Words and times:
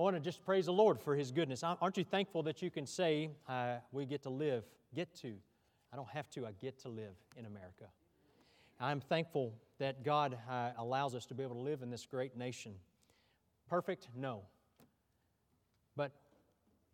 I 0.00 0.02
want 0.02 0.16
to 0.16 0.20
just 0.20 0.42
praise 0.46 0.64
the 0.64 0.72
Lord 0.72 0.98
for 0.98 1.14
His 1.14 1.30
goodness. 1.30 1.62
Aren't 1.62 1.98
you 1.98 2.04
thankful 2.04 2.42
that 2.44 2.62
you 2.62 2.70
can 2.70 2.86
say, 2.86 3.28
uh, 3.46 3.74
we 3.92 4.06
get 4.06 4.22
to 4.22 4.30
live, 4.30 4.64
get 4.94 5.14
to? 5.16 5.34
I 5.92 5.96
don't 5.96 6.08
have 6.08 6.30
to, 6.30 6.46
I 6.46 6.52
get 6.52 6.78
to 6.84 6.88
live 6.88 7.12
in 7.36 7.44
America. 7.44 7.84
I'm 8.80 9.02
thankful 9.02 9.52
that 9.78 10.02
God 10.02 10.38
uh, 10.48 10.70
allows 10.78 11.14
us 11.14 11.26
to 11.26 11.34
be 11.34 11.42
able 11.42 11.56
to 11.56 11.60
live 11.60 11.82
in 11.82 11.90
this 11.90 12.06
great 12.06 12.34
nation. 12.34 12.72
Perfect? 13.68 14.08
No. 14.16 14.40
But 15.96 16.12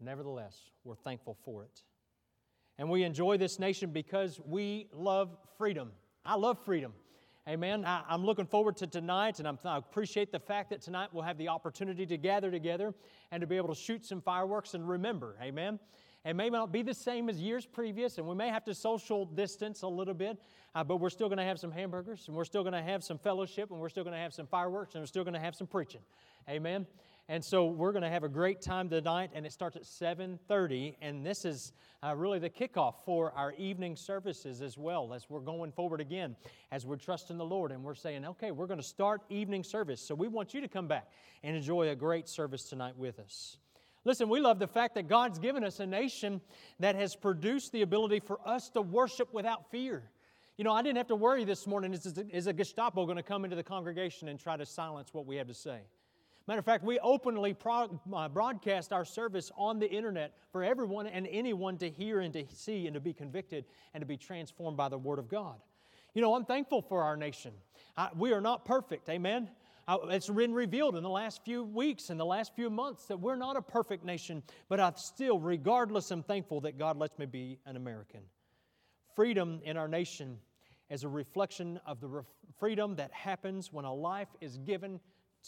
nevertheless, 0.00 0.58
we're 0.82 0.96
thankful 0.96 1.36
for 1.44 1.62
it. 1.62 1.82
And 2.76 2.90
we 2.90 3.04
enjoy 3.04 3.36
this 3.36 3.60
nation 3.60 3.90
because 3.90 4.40
we 4.44 4.88
love 4.92 5.30
freedom. 5.58 5.92
I 6.24 6.34
love 6.34 6.58
freedom. 6.64 6.92
Amen. 7.48 7.84
I, 7.84 8.02
am 8.10 8.24
looking 8.24 8.44
forward 8.44 8.76
to 8.78 8.88
tonight, 8.88 9.38
and 9.38 9.46
I'm, 9.46 9.56
i 9.64 9.76
appreciate 9.76 10.32
the 10.32 10.40
fact 10.40 10.68
that 10.70 10.80
tonight 10.80 11.10
we'll 11.12 11.22
have 11.22 11.38
the 11.38 11.46
opportunity 11.46 12.04
to 12.04 12.16
gather 12.16 12.50
together 12.50 12.92
and 13.30 13.40
to 13.40 13.46
be 13.46 13.56
able 13.56 13.68
to 13.68 13.80
shoot 13.80 14.04
some 14.04 14.20
fireworks 14.20 14.74
and 14.74 14.88
remember. 14.88 15.36
Amen. 15.40 15.78
It 16.24 16.34
may 16.34 16.50
not 16.50 16.72
be 16.72 16.82
the 16.82 16.92
same 16.92 17.28
as 17.28 17.40
years 17.40 17.64
previous, 17.64 18.18
and 18.18 18.26
we 18.26 18.34
may 18.34 18.48
have 18.48 18.64
to 18.64 18.74
social 18.74 19.26
distance 19.26 19.82
a 19.82 19.88
little 19.88 20.12
bit, 20.12 20.38
uh, 20.74 20.82
but 20.82 20.96
we're 20.96 21.08
still 21.08 21.28
going 21.28 21.38
to 21.38 21.44
have 21.44 21.60
some 21.60 21.70
hamburgers, 21.70 22.24
and 22.26 22.36
we're 22.36 22.44
still 22.44 22.64
going 22.64 22.72
to 22.72 22.82
have 22.82 23.04
some 23.04 23.16
fellowship, 23.16 23.70
and 23.70 23.78
we're 23.78 23.90
still 23.90 24.02
going 24.02 24.14
to 24.14 24.20
have 24.20 24.34
some 24.34 24.48
fireworks, 24.48 24.96
and 24.96 25.02
we're 25.02 25.06
still 25.06 25.22
going 25.22 25.34
to 25.34 25.40
have 25.40 25.54
some 25.54 25.68
preaching. 25.68 26.00
Amen. 26.48 26.84
And 27.28 27.44
so 27.44 27.66
we're 27.66 27.90
going 27.90 28.04
to 28.04 28.08
have 28.08 28.22
a 28.22 28.28
great 28.28 28.60
time 28.60 28.88
tonight, 28.88 29.30
and 29.34 29.44
it 29.44 29.52
starts 29.52 29.74
at 29.74 29.82
7:30. 29.82 30.94
And 31.00 31.26
this 31.26 31.44
is 31.44 31.72
uh, 32.04 32.14
really 32.14 32.38
the 32.38 32.48
kickoff 32.48 33.04
for 33.04 33.32
our 33.32 33.52
evening 33.54 33.96
services 33.96 34.62
as 34.62 34.78
well, 34.78 35.12
as 35.12 35.28
we're 35.28 35.40
going 35.40 35.72
forward 35.72 36.00
again, 36.00 36.36
as 36.70 36.86
we're 36.86 36.96
trusting 36.96 37.36
the 37.36 37.44
Lord, 37.44 37.72
and 37.72 37.82
we're 37.82 37.96
saying, 37.96 38.24
okay, 38.24 38.52
we're 38.52 38.68
going 38.68 38.78
to 38.78 38.86
start 38.86 39.22
evening 39.28 39.64
service. 39.64 40.00
So 40.00 40.14
we 40.14 40.28
want 40.28 40.54
you 40.54 40.60
to 40.60 40.68
come 40.68 40.86
back 40.86 41.10
and 41.42 41.56
enjoy 41.56 41.88
a 41.88 41.96
great 41.96 42.28
service 42.28 42.62
tonight 42.62 42.96
with 42.96 43.18
us. 43.18 43.56
Listen, 44.04 44.28
we 44.28 44.38
love 44.38 44.60
the 44.60 44.68
fact 44.68 44.94
that 44.94 45.08
God's 45.08 45.40
given 45.40 45.64
us 45.64 45.80
a 45.80 45.86
nation 45.86 46.40
that 46.78 46.94
has 46.94 47.16
produced 47.16 47.72
the 47.72 47.82
ability 47.82 48.20
for 48.20 48.38
us 48.46 48.68
to 48.70 48.82
worship 48.82 49.34
without 49.34 49.68
fear. 49.68 50.04
You 50.58 50.64
know, 50.64 50.72
I 50.72 50.80
didn't 50.80 50.98
have 50.98 51.08
to 51.08 51.16
worry 51.16 51.44
this 51.44 51.66
morning 51.66 51.92
is, 51.92 52.06
is 52.06 52.46
a 52.46 52.52
Gestapo 52.52 53.04
going 53.04 53.16
to 53.16 53.22
come 53.24 53.42
into 53.42 53.56
the 53.56 53.64
congregation 53.64 54.28
and 54.28 54.38
try 54.38 54.56
to 54.56 54.64
silence 54.64 55.12
what 55.12 55.26
we 55.26 55.34
have 55.36 55.48
to 55.48 55.54
say? 55.54 55.80
Matter 56.46 56.60
of 56.60 56.64
fact, 56.64 56.84
we 56.84 57.00
openly 57.00 57.54
pro- 57.54 58.00
uh, 58.14 58.28
broadcast 58.28 58.92
our 58.92 59.04
service 59.04 59.50
on 59.56 59.80
the 59.80 59.90
internet 59.90 60.32
for 60.52 60.62
everyone 60.62 61.08
and 61.08 61.26
anyone 61.26 61.76
to 61.78 61.90
hear 61.90 62.20
and 62.20 62.32
to 62.34 62.44
see 62.54 62.86
and 62.86 62.94
to 62.94 63.00
be 63.00 63.12
convicted 63.12 63.64
and 63.94 64.00
to 64.00 64.06
be 64.06 64.16
transformed 64.16 64.76
by 64.76 64.88
the 64.88 64.98
Word 64.98 65.18
of 65.18 65.28
God. 65.28 65.56
You 66.14 66.22
know, 66.22 66.34
I'm 66.34 66.44
thankful 66.44 66.82
for 66.82 67.02
our 67.02 67.16
nation. 67.16 67.52
I, 67.96 68.10
we 68.16 68.32
are 68.32 68.40
not 68.40 68.64
perfect, 68.64 69.08
amen? 69.08 69.50
I, 69.88 69.98
it's 70.10 70.28
been 70.28 70.54
revealed 70.54 70.96
in 70.96 71.02
the 71.02 71.10
last 71.10 71.44
few 71.44 71.64
weeks, 71.64 72.10
in 72.10 72.16
the 72.16 72.24
last 72.24 72.54
few 72.54 72.70
months, 72.70 73.06
that 73.06 73.18
we're 73.18 73.36
not 73.36 73.56
a 73.56 73.62
perfect 73.62 74.04
nation, 74.04 74.44
but 74.68 74.78
I 74.78 74.92
still, 74.94 75.40
regardless, 75.40 76.12
am 76.12 76.22
thankful 76.22 76.60
that 76.60 76.78
God 76.78 76.96
lets 76.96 77.18
me 77.18 77.26
be 77.26 77.58
an 77.66 77.74
American. 77.74 78.20
Freedom 79.16 79.60
in 79.64 79.76
our 79.76 79.88
nation 79.88 80.38
is 80.90 81.02
a 81.02 81.08
reflection 81.08 81.80
of 81.84 82.00
the 82.00 82.06
re- 82.06 82.22
freedom 82.58 82.94
that 82.96 83.12
happens 83.12 83.72
when 83.72 83.84
a 83.84 83.92
life 83.92 84.28
is 84.40 84.58
given 84.58 85.00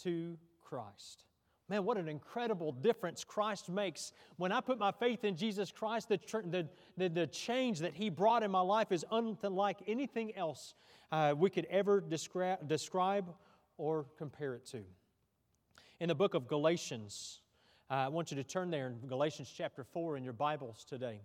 to 0.03 0.37
Christ. 0.69 1.23
Man, 1.67 1.83
what 1.83 1.97
an 1.97 2.07
incredible 2.07 2.71
difference 2.71 3.23
Christ 3.23 3.69
makes. 3.69 4.11
When 4.37 4.51
I 4.51 4.61
put 4.61 4.79
my 4.79 4.91
faith 4.91 5.23
in 5.23 5.35
Jesus 5.35 5.71
Christ, 5.71 6.09
the, 6.09 6.19
the, 6.45 6.67
the, 6.97 7.09
the 7.09 7.27
change 7.27 7.79
that 7.79 7.93
He 7.93 8.09
brought 8.09 8.43
in 8.43 8.51
my 8.51 8.61
life 8.61 8.91
is 8.91 9.05
unlike 9.11 9.77
anything 9.87 10.35
else 10.35 10.73
uh, 11.11 11.33
we 11.37 11.49
could 11.49 11.65
ever 11.69 12.01
describe, 12.01 12.67
describe 12.67 13.25
or 13.77 14.05
compare 14.17 14.55
it 14.55 14.65
to. 14.67 14.81
In 15.99 16.07
the 16.07 16.15
book 16.15 16.33
of 16.33 16.47
Galatians, 16.47 17.41
uh, 17.89 17.93
I 17.93 18.07
want 18.09 18.31
you 18.31 18.37
to 18.37 18.43
turn 18.43 18.69
there 18.69 18.87
in 18.87 19.07
Galatians 19.07 19.51
chapter 19.55 19.83
4 19.83 20.17
in 20.17 20.23
your 20.23 20.33
Bibles 20.33 20.85
today. 20.87 21.21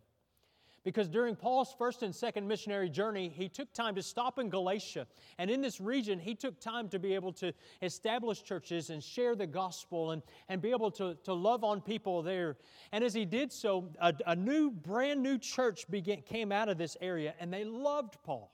Because 0.84 1.08
during 1.08 1.34
Paul's 1.34 1.74
first 1.78 2.02
and 2.02 2.14
second 2.14 2.46
missionary 2.46 2.90
journey, 2.90 3.32
he 3.34 3.48
took 3.48 3.72
time 3.72 3.94
to 3.94 4.02
stop 4.02 4.38
in 4.38 4.50
Galatia. 4.50 5.06
And 5.38 5.50
in 5.50 5.62
this 5.62 5.80
region, 5.80 6.18
he 6.18 6.34
took 6.34 6.60
time 6.60 6.90
to 6.90 6.98
be 6.98 7.14
able 7.14 7.32
to 7.34 7.54
establish 7.80 8.42
churches 8.42 8.90
and 8.90 9.02
share 9.02 9.34
the 9.34 9.46
gospel 9.46 10.10
and, 10.10 10.22
and 10.50 10.60
be 10.60 10.70
able 10.70 10.90
to, 10.92 11.16
to 11.24 11.32
love 11.32 11.64
on 11.64 11.80
people 11.80 12.22
there. 12.22 12.58
And 12.92 13.02
as 13.02 13.14
he 13.14 13.24
did 13.24 13.50
so, 13.50 13.88
a, 13.98 14.12
a 14.26 14.36
new, 14.36 14.70
brand 14.70 15.22
new 15.22 15.38
church 15.38 15.88
began, 15.88 16.20
came 16.20 16.52
out 16.52 16.68
of 16.68 16.76
this 16.76 16.98
area, 17.00 17.34
and 17.40 17.50
they 17.50 17.64
loved 17.64 18.18
Paul. 18.22 18.50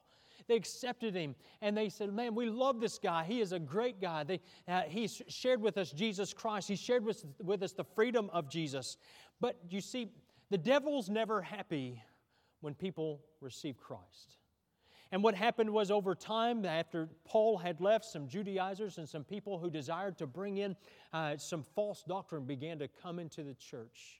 They 0.46 0.56
accepted 0.56 1.14
him 1.14 1.36
and 1.62 1.76
they 1.76 1.88
said, 1.88 2.12
Man, 2.12 2.34
we 2.34 2.46
love 2.46 2.80
this 2.80 2.98
guy. 2.98 3.22
He 3.22 3.40
is 3.40 3.52
a 3.52 3.60
great 3.60 4.00
guy. 4.00 4.24
They, 4.24 4.40
uh, 4.66 4.82
he 4.82 5.06
shared 5.06 5.60
with 5.60 5.78
us 5.78 5.92
Jesus 5.92 6.32
Christ, 6.32 6.66
he 6.66 6.74
shared 6.74 7.04
with, 7.04 7.24
with 7.40 7.62
us 7.62 7.72
the 7.72 7.84
freedom 7.84 8.28
of 8.32 8.50
Jesus. 8.50 8.96
But 9.40 9.56
you 9.68 9.80
see, 9.80 10.08
the 10.50 10.58
devil's 10.58 11.08
never 11.08 11.40
happy 11.40 12.02
when 12.60 12.74
people 12.74 13.20
receive 13.40 13.78
Christ. 13.78 14.36
And 15.12 15.24
what 15.24 15.34
happened 15.34 15.70
was 15.70 15.90
over 15.90 16.14
time, 16.14 16.64
after 16.64 17.08
Paul 17.24 17.58
had 17.58 17.80
left, 17.80 18.04
some 18.04 18.28
Judaizers 18.28 18.98
and 18.98 19.08
some 19.08 19.24
people 19.24 19.58
who 19.58 19.68
desired 19.68 20.16
to 20.18 20.26
bring 20.26 20.58
in 20.58 20.76
uh, 21.12 21.36
some 21.36 21.64
false 21.74 22.04
doctrine 22.06 22.44
began 22.44 22.78
to 22.78 22.88
come 22.88 23.18
into 23.18 23.42
the 23.42 23.54
church. 23.54 24.19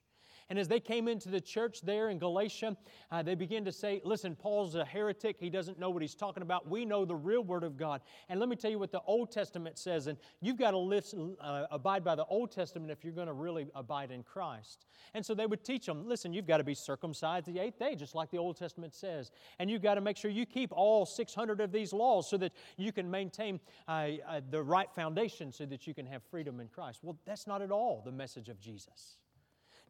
And 0.51 0.59
as 0.59 0.67
they 0.67 0.81
came 0.81 1.07
into 1.07 1.29
the 1.29 1.39
church 1.39 1.79
there 1.81 2.09
in 2.09 2.19
Galatia, 2.19 2.75
uh, 3.09 3.23
they 3.23 3.35
began 3.35 3.63
to 3.63 3.71
say, 3.71 4.01
Listen, 4.03 4.35
Paul's 4.35 4.75
a 4.75 4.83
heretic. 4.83 5.37
He 5.39 5.49
doesn't 5.49 5.79
know 5.79 5.89
what 5.89 6.01
he's 6.01 6.13
talking 6.13 6.43
about. 6.43 6.67
We 6.67 6.83
know 6.83 7.05
the 7.05 7.15
real 7.15 7.41
Word 7.41 7.63
of 7.63 7.77
God. 7.77 8.01
And 8.27 8.37
let 8.37 8.49
me 8.49 8.57
tell 8.57 8.69
you 8.69 8.77
what 8.77 8.91
the 8.91 8.99
Old 9.07 9.31
Testament 9.31 9.79
says. 9.79 10.07
And 10.07 10.17
you've 10.41 10.57
got 10.57 10.71
to 10.71 11.37
uh, 11.39 11.67
abide 11.71 12.03
by 12.03 12.15
the 12.15 12.25
Old 12.25 12.51
Testament 12.51 12.91
if 12.91 13.01
you're 13.05 13.13
going 13.13 13.27
to 13.27 13.33
really 13.33 13.67
abide 13.73 14.11
in 14.11 14.23
Christ. 14.23 14.87
And 15.13 15.25
so 15.25 15.33
they 15.33 15.45
would 15.45 15.63
teach 15.63 15.85
them 15.85 16.05
listen, 16.05 16.33
you've 16.33 16.47
got 16.47 16.57
to 16.57 16.65
be 16.65 16.75
circumcised 16.75 17.45
the 17.45 17.57
eighth 17.57 17.79
day, 17.79 17.95
just 17.95 18.13
like 18.13 18.29
the 18.29 18.37
Old 18.37 18.57
Testament 18.57 18.93
says. 18.93 19.31
And 19.57 19.71
you've 19.71 19.81
got 19.81 19.93
to 19.93 20.01
make 20.01 20.17
sure 20.17 20.31
you 20.31 20.45
keep 20.45 20.73
all 20.73 21.05
600 21.05 21.61
of 21.61 21.71
these 21.71 21.93
laws 21.93 22.29
so 22.29 22.35
that 22.35 22.51
you 22.75 22.91
can 22.91 23.09
maintain 23.09 23.61
uh, 23.87 23.91
uh, 24.27 24.41
the 24.49 24.61
right 24.61 24.91
foundation 24.93 25.53
so 25.53 25.65
that 25.67 25.87
you 25.87 25.93
can 25.93 26.05
have 26.07 26.21
freedom 26.29 26.59
in 26.59 26.67
Christ. 26.67 26.99
Well, 27.03 27.17
that's 27.25 27.47
not 27.47 27.61
at 27.61 27.71
all 27.71 28.01
the 28.03 28.11
message 28.11 28.49
of 28.49 28.59
Jesus. 28.59 29.20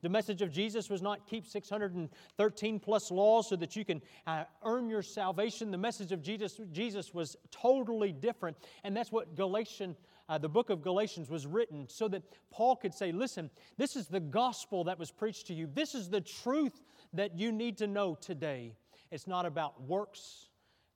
The 0.01 0.09
message 0.09 0.41
of 0.41 0.51
Jesus 0.51 0.89
was 0.89 1.01
not 1.01 1.28
keep 1.28 1.45
613 1.45 2.79
plus 2.79 3.12
laws 3.12 3.50
so 3.50 3.56
that 3.56 3.75
you 3.75 3.85
can 3.85 4.01
uh, 4.25 4.45
earn 4.66 4.89
your 4.89 5.03
salvation. 5.03 5.69
The 5.69 5.78
message 5.78 6.12
of 6.12 6.23
Jesus, 6.23 6.59
Jesus 6.72 7.13
was 7.13 7.35
totally 7.51 8.12
different. 8.12 8.57
And 8.84 8.97
that's 8.97 9.12
what 9.12 9.35
Galatians, 9.35 9.97
uh, 10.28 10.39
the 10.39 10.50
book 10.50 10.72
of 10.72 10.81
Galatians 10.81 11.29
was 11.29 11.45
written 11.45 11.88
so 11.88 12.07
that 12.07 12.23
Paul 12.50 12.75
could 12.75 12.95
say, 12.95 13.12
listen, 13.12 13.51
this 13.78 13.95
is 13.95 14.07
the 14.07 14.19
gospel 14.19 14.84
that 14.85 14.97
was 14.97 15.12
preached 15.12 15.47
to 15.47 15.53
you. 15.53 15.67
This 15.72 15.94
is 15.94 16.09
the 16.09 16.22
truth 16.22 16.81
that 17.13 17.38
you 17.38 17.51
need 17.51 17.78
to 17.78 17.88
know 17.88 18.16
today. 18.16 18.75
It's 19.12 19.28
not 19.28 19.45
about 19.45 19.81
works, 19.83 20.47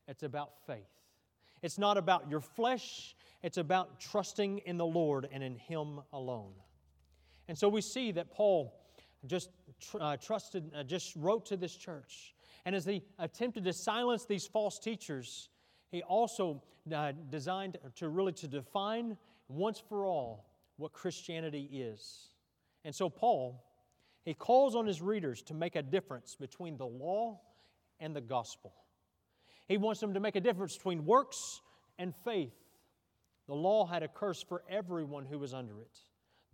it's 0.08 0.24
about 0.24 0.52
faith. 0.66 0.88
It's 1.62 1.78
not 1.78 1.98
about 1.98 2.30
your 2.30 2.42
flesh, 2.42 3.16
it's 3.44 3.58
about 3.58 4.00
trusting 4.00 4.60
in 4.60 4.78
the 4.78 4.86
Lord 4.86 5.28
and 5.32 5.44
in 5.44 5.58
Him 5.58 6.00
alone. 6.12 6.54
And 7.48 7.58
so 7.58 7.70
we 7.70 7.82
see 7.82 8.12
that 8.14 8.32
Paul 8.32 8.74
just 9.28 9.50
tr- 9.80 9.98
uh, 10.00 10.18
trusted, 10.18 10.72
uh, 10.76 10.84
just 10.84 11.16
wrote 11.16 11.46
to 11.48 11.58
this 11.58 11.76
church. 11.76 12.34
And 12.66 12.76
as 12.76 12.86
he 12.86 13.04
attempted 13.20 13.64
to 13.66 13.74
silence 13.74 14.26
these 14.26 14.48
false 14.48 14.80
teachers, 14.80 15.50
he 15.92 16.02
also 16.04 16.64
uh, 16.94 17.14
designed 17.30 17.78
to 17.96 18.10
really 18.10 18.34
to 18.34 18.48
define 18.48 19.18
once 19.48 19.80
for 19.80 20.06
all 20.06 20.50
what 20.78 20.94
Christianity 20.94 21.70
is. 21.72 22.30
And 22.84 22.94
so 22.94 23.10
Paul, 23.10 23.64
he 24.24 24.34
calls 24.34 24.76
on 24.76 24.86
his 24.86 25.02
readers 25.02 25.42
to 25.44 25.54
make 25.54 25.76
a 25.76 25.82
difference 25.82 26.36
between 26.36 26.78
the 26.78 26.86
law 26.86 27.40
and 28.00 28.16
the 28.16 28.22
gospel. 28.22 28.74
He 29.68 29.78
wants 29.78 30.00
them 30.00 30.14
to 30.14 30.20
make 30.20 30.36
a 30.36 30.42
difference 30.42 30.76
between 30.76 31.06
works 31.06 31.62
and 31.98 32.14
faith. 32.24 32.54
The 33.48 33.56
law 33.56 33.86
had 33.86 34.04
a 34.04 34.08
curse 34.08 34.44
for 34.44 34.64
everyone 34.70 35.26
who 35.26 35.40
was 35.40 35.54
under 35.54 35.80
it. 35.82 36.00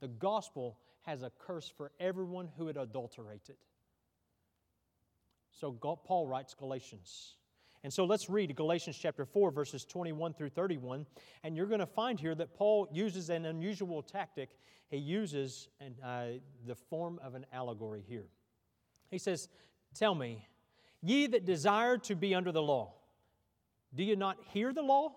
The 0.01 0.07
gospel 0.07 0.77
has 1.03 1.23
a 1.23 1.31
curse 1.39 1.71
for 1.75 1.91
everyone 1.99 2.49
who 2.57 2.67
had 2.67 2.77
adulterated. 2.77 3.55
So 5.51 5.71
Paul 5.71 6.27
writes 6.27 6.53
Galatians. 6.53 7.35
And 7.83 7.91
so 7.91 8.05
let's 8.05 8.29
read 8.29 8.55
Galatians 8.55 8.97
chapter 8.97 9.25
4, 9.25 9.51
verses 9.51 9.85
21 9.85 10.33
through 10.33 10.49
31. 10.49 11.05
And 11.43 11.57
you're 11.57 11.65
going 11.65 11.79
to 11.79 11.87
find 11.87 12.19
here 12.19 12.35
that 12.35 12.53
Paul 12.53 12.87
uses 12.91 13.29
an 13.29 13.45
unusual 13.45 14.03
tactic. 14.03 14.49
He 14.89 14.97
uses 14.97 15.67
an, 15.79 15.95
uh, 16.03 16.39
the 16.67 16.75
form 16.75 17.19
of 17.23 17.33
an 17.33 17.45
allegory 17.51 18.03
here. 18.07 18.25
He 19.09 19.17
says, 19.17 19.49
Tell 19.95 20.13
me, 20.13 20.47
ye 21.01 21.27
that 21.27 21.45
desire 21.45 21.97
to 21.99 22.15
be 22.15 22.35
under 22.35 22.51
the 22.51 22.61
law, 22.61 22.93
do 23.93 24.03
you 24.03 24.15
not 24.15 24.37
hear 24.53 24.71
the 24.73 24.83
law? 24.83 25.15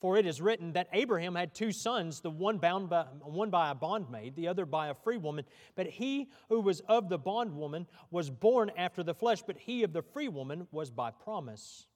For 0.00 0.18
it 0.18 0.26
is 0.26 0.40
written 0.40 0.72
that 0.72 0.88
Abraham 0.92 1.34
had 1.34 1.54
two 1.54 1.72
sons, 1.72 2.20
the 2.20 2.30
one 2.30 2.58
bound 2.58 2.90
by, 2.90 3.04
one 3.22 3.50
by 3.50 3.70
a 3.70 3.74
bondmaid, 3.74 4.34
the 4.34 4.48
other 4.48 4.66
by 4.66 4.88
a 4.88 4.94
free 4.94 5.16
woman. 5.16 5.44
But 5.74 5.86
he 5.86 6.28
who 6.48 6.60
was 6.60 6.80
of 6.80 7.08
the 7.08 7.18
bondwoman 7.18 7.86
was 8.10 8.28
born 8.28 8.70
after 8.76 9.02
the 9.02 9.14
flesh, 9.14 9.42
but 9.46 9.56
he 9.56 9.82
of 9.82 9.92
the 9.92 10.02
free 10.02 10.28
woman 10.28 10.68
was 10.70 10.90
by 10.90 11.10
promise. 11.10 11.86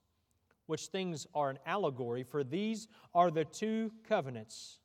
Which 0.67 0.87
things 0.87 1.27
are 1.35 1.51
an 1.51 1.59
allegory, 1.67 2.23
for 2.23 2.43
these 2.43 2.89
are 3.15 3.31
the 3.31 3.45
two 3.45 3.93
covenants 4.09 4.79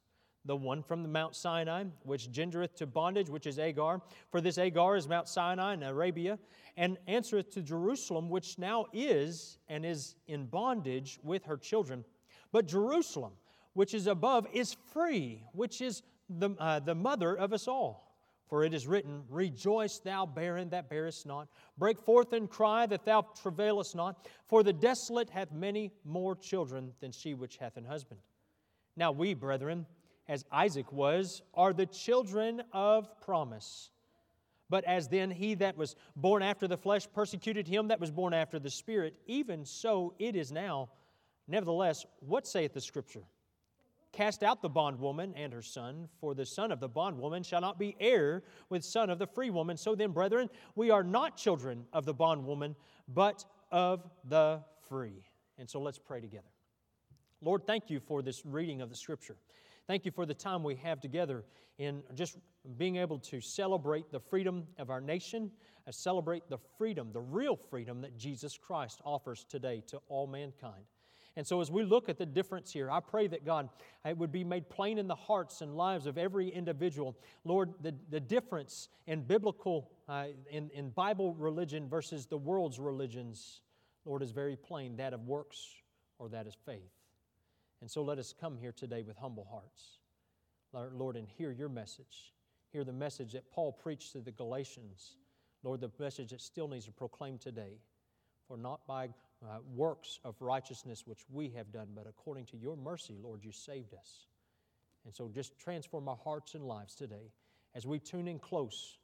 the 0.46 0.56
one 0.56 0.84
from 0.84 1.02
the 1.02 1.10
Mount 1.10 1.36
Sinai, 1.36 1.86
which 2.04 2.32
gendereth 2.32 2.76
to 2.76 2.86
bondage, 2.86 3.30
which 3.30 3.48
is 3.48 3.58
Agar. 3.58 4.02
For 4.30 4.42
this 4.42 4.58
Agar 4.58 4.96
is 4.96 5.08
Mount 5.08 5.28
Sinai 5.28 5.74
in 5.74 5.84
Arabia, 5.84 6.38
and 6.78 6.98
answereth 7.08 7.50
to 7.52 7.62
Jerusalem, 7.62 8.30
which 8.30 8.60
now 8.60 8.86
is 8.94 9.58
and 9.68 9.86
is 9.86 10.16
in 10.28 10.46
bondage 10.46 11.20
with 11.24 11.44
her 11.46 11.58
children. 11.58 12.06
But 12.56 12.68
Jerusalem, 12.68 13.34
which 13.74 13.94
is 13.94 14.08
above, 14.08 14.48
is 14.54 14.78
free, 14.94 15.44
which 15.52 15.82
is 15.82 16.04
the, 16.30 16.52
uh, 16.58 16.80
the 16.80 16.96
mother 16.96 17.36
of 17.36 17.52
us 17.52 17.68
all. 17.68 18.16
For 18.48 18.64
it 18.64 18.74
is 18.74 18.88
written, 18.88 19.26
Rejoice, 19.30 20.00
thou 20.00 20.26
barren 20.26 20.70
that 20.70 20.90
bearest 20.90 21.26
not. 21.26 21.50
Break 21.78 22.00
forth 22.00 22.32
and 22.32 22.50
cry 22.50 22.86
that 22.86 23.04
thou 23.04 23.24
travailest 23.24 23.94
not. 23.94 24.30
For 24.48 24.64
the 24.64 24.72
desolate 24.72 25.30
hath 25.30 25.52
many 25.52 25.92
more 26.06 26.34
children 26.34 26.94
than 27.02 27.12
she 27.12 27.34
which 27.34 27.58
hath 27.58 27.76
an 27.76 27.84
husband. 27.84 28.22
Now 28.96 29.12
we, 29.12 29.34
brethren, 29.34 29.86
as 30.30 30.46
Isaac 30.50 30.94
was, 30.94 31.42
are 31.56 31.74
the 31.74 31.88
children 31.88 32.64
of 32.72 33.20
promise. 33.20 33.90
But 34.70 34.86
as 34.86 35.10
then 35.10 35.30
he 35.30 35.56
that 35.56 35.76
was 35.76 35.98
born 36.16 36.42
after 36.42 36.70
the 36.70 36.78
flesh 36.78 37.06
persecuted 37.14 37.68
him 37.68 37.90
that 37.90 38.00
was 38.00 38.12
born 38.12 38.34
after 38.34 38.60
the 38.60 38.70
Spirit, 38.70 39.14
even 39.28 39.66
so 39.66 40.14
it 40.20 40.38
is 40.38 40.54
now. 40.54 40.88
Nevertheless, 41.48 42.06
what 42.20 42.48
saith 42.48 42.74
the 42.74 42.82
Scripture? 42.82 43.24
Cast 44.12 44.44
out 44.44 44.62
the 44.62 44.70
bondwoman 44.70 45.34
and 45.36 45.52
her 45.52 45.62
son, 45.62 46.08
for 46.22 46.34
the 46.34 46.46
son 46.46 46.72
of 46.72 46.80
the 46.80 46.88
bondwoman 46.88 47.44
shall 47.44 47.60
not 47.60 47.78
be 47.78 47.98
heir 48.00 48.44
with 48.70 48.84
son 48.84 49.10
of 49.10 49.20
the 49.20 49.28
free 49.28 49.50
woman. 49.50 49.76
So 49.76 49.94
then, 49.94 50.12
brethren, 50.12 50.50
we 50.76 50.90
are 50.90 51.04
not 51.04 51.36
children 51.36 51.86
of 51.92 52.06
the 52.06 52.14
bondwoman, 52.14 52.78
but 53.10 53.44
of 53.72 54.10
the 54.30 54.62
free. 54.88 55.26
And 55.58 55.70
so 55.70 55.82
let's 55.82 56.00
pray 56.00 56.22
together. 56.22 56.48
Lord, 57.42 57.68
thank 57.68 57.90
you 57.90 58.00
for 58.00 58.22
this 58.22 58.46
reading 58.46 58.82
of 58.82 58.90
the 58.90 58.96
scripture. 58.96 59.36
Thank 59.86 60.06
you 60.06 60.12
for 60.12 60.26
the 60.26 60.34
time 60.34 60.64
we 60.64 60.76
have 60.76 61.02
together 61.02 61.44
in 61.78 62.02
just 62.14 62.38
being 62.78 62.96
able 62.96 63.20
to 63.20 63.42
celebrate 63.42 64.12
the 64.12 64.20
freedom 64.20 64.66
of 64.80 64.90
our 64.90 65.02
nation, 65.02 65.52
and 65.86 65.94
celebrate 65.94 66.50
the 66.50 66.58
freedom, 66.78 67.12
the 67.12 67.22
real 67.22 67.56
freedom 67.56 68.02
that 68.02 68.18
Jesus 68.18 68.58
Christ 68.58 69.02
offers 69.06 69.46
today 69.48 69.84
to 69.88 70.00
all 70.08 70.26
mankind. 70.26 70.86
And 71.38 71.46
so, 71.46 71.60
as 71.60 71.70
we 71.70 71.84
look 71.84 72.08
at 72.08 72.18
the 72.18 72.26
difference 72.26 72.72
here, 72.72 72.90
I 72.90 73.02
pray 73.02 73.28
that 73.28 73.46
God, 73.46 73.68
it 74.06 74.18
would 74.18 74.32
be 74.32 74.46
made 74.46 74.70
plain 74.70 74.98
in 74.98 75.08
the 75.08 75.16
hearts 75.16 75.62
and 75.62 75.76
lives 75.76 76.06
of 76.06 76.18
every 76.18 76.48
individual. 76.48 77.18
Lord, 77.44 77.74
the, 77.82 77.94
the 78.10 78.22
difference 78.22 78.88
in 79.06 79.24
biblical, 79.24 79.92
uh, 80.08 80.28
in, 80.50 80.70
in 80.74 80.92
Bible 80.92 81.34
religion 81.34 81.90
versus 81.90 82.26
the 82.26 82.38
world's 82.38 82.80
religions, 82.80 83.62
Lord, 84.06 84.22
is 84.22 84.32
very 84.32 84.56
plain 84.56 84.96
that 84.96 85.14
of 85.14 85.28
works 85.28 85.76
or 86.20 86.30
that 86.30 86.48
is 86.48 86.56
faith. 86.66 86.94
And 87.82 87.92
so, 87.92 88.02
let 88.02 88.18
us 88.18 88.34
come 88.40 88.58
here 88.58 88.72
today 88.72 89.04
with 89.04 89.18
humble 89.18 89.46
hearts, 89.52 90.00
Lord, 90.94 91.18
and 91.18 91.28
hear 91.28 91.52
your 91.52 91.70
message. 91.70 92.34
Hear 92.72 92.86
the 92.86 92.94
message 92.94 93.34
that 93.34 93.52
Paul 93.52 93.74
preached 93.74 94.14
to 94.14 94.22
the 94.22 94.32
Galatians. 94.32 95.18
Lord, 95.64 95.82
the 95.82 95.92
message 96.00 96.30
that 96.30 96.40
still 96.42 96.70
needs 96.70 96.86
to 96.86 96.92
proclaim 96.94 97.38
today. 97.38 97.80
For 98.48 98.58
not 98.58 98.86
by 98.86 99.10
uh, 99.46 99.60
works 99.76 100.20
of 100.24 100.36
righteousness 100.42 101.04
which 101.06 101.22
we 101.32 101.50
have 101.50 101.72
done, 101.72 101.90
but 101.96 102.08
according 102.08 102.46
to 102.48 102.58
your 102.58 102.76
mercy, 102.76 103.16
Lord, 103.22 103.44
you 103.44 103.52
saved 103.52 103.94
us. 103.94 104.28
And 105.06 105.14
so 105.14 105.30
just 105.34 105.58
transform 105.60 106.10
our 106.10 106.18
hearts 106.24 106.56
and 106.56 106.66
lives 106.66 106.96
today. 106.96 107.32
As 107.76 107.86
we 107.86 108.00
tune 108.00 108.28
in 108.28 108.40
close, 108.40 108.98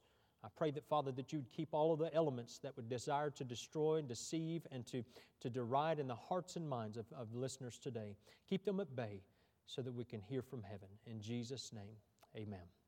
I 0.44 0.48
pray 0.56 0.72
that, 0.72 0.88
Father, 0.88 1.12
that 1.12 1.32
you'd 1.32 1.50
keep 1.52 1.68
all 1.72 1.92
of 1.92 2.00
the 2.00 2.12
elements 2.12 2.58
that 2.58 2.76
would 2.76 2.88
desire 2.88 3.30
to 3.30 3.44
destroy 3.44 3.96
and 3.96 4.08
deceive 4.08 4.66
and 4.72 4.84
to, 4.88 5.04
to 5.40 5.50
deride 5.50 6.00
in 6.00 6.08
the 6.08 6.16
hearts 6.16 6.56
and 6.56 6.68
minds 6.68 6.96
of, 6.96 7.06
of 7.16 7.34
listeners 7.34 7.78
today. 7.78 8.16
Keep 8.48 8.64
them 8.64 8.80
at 8.80 8.96
bay 8.96 9.20
so 9.66 9.82
that 9.82 9.94
we 9.94 10.04
can 10.04 10.20
hear 10.20 10.42
from 10.42 10.62
heaven. 10.62 10.88
In 11.06 11.20
Jesus' 11.20 11.72
name, 11.72 11.96
amen. 12.36 12.81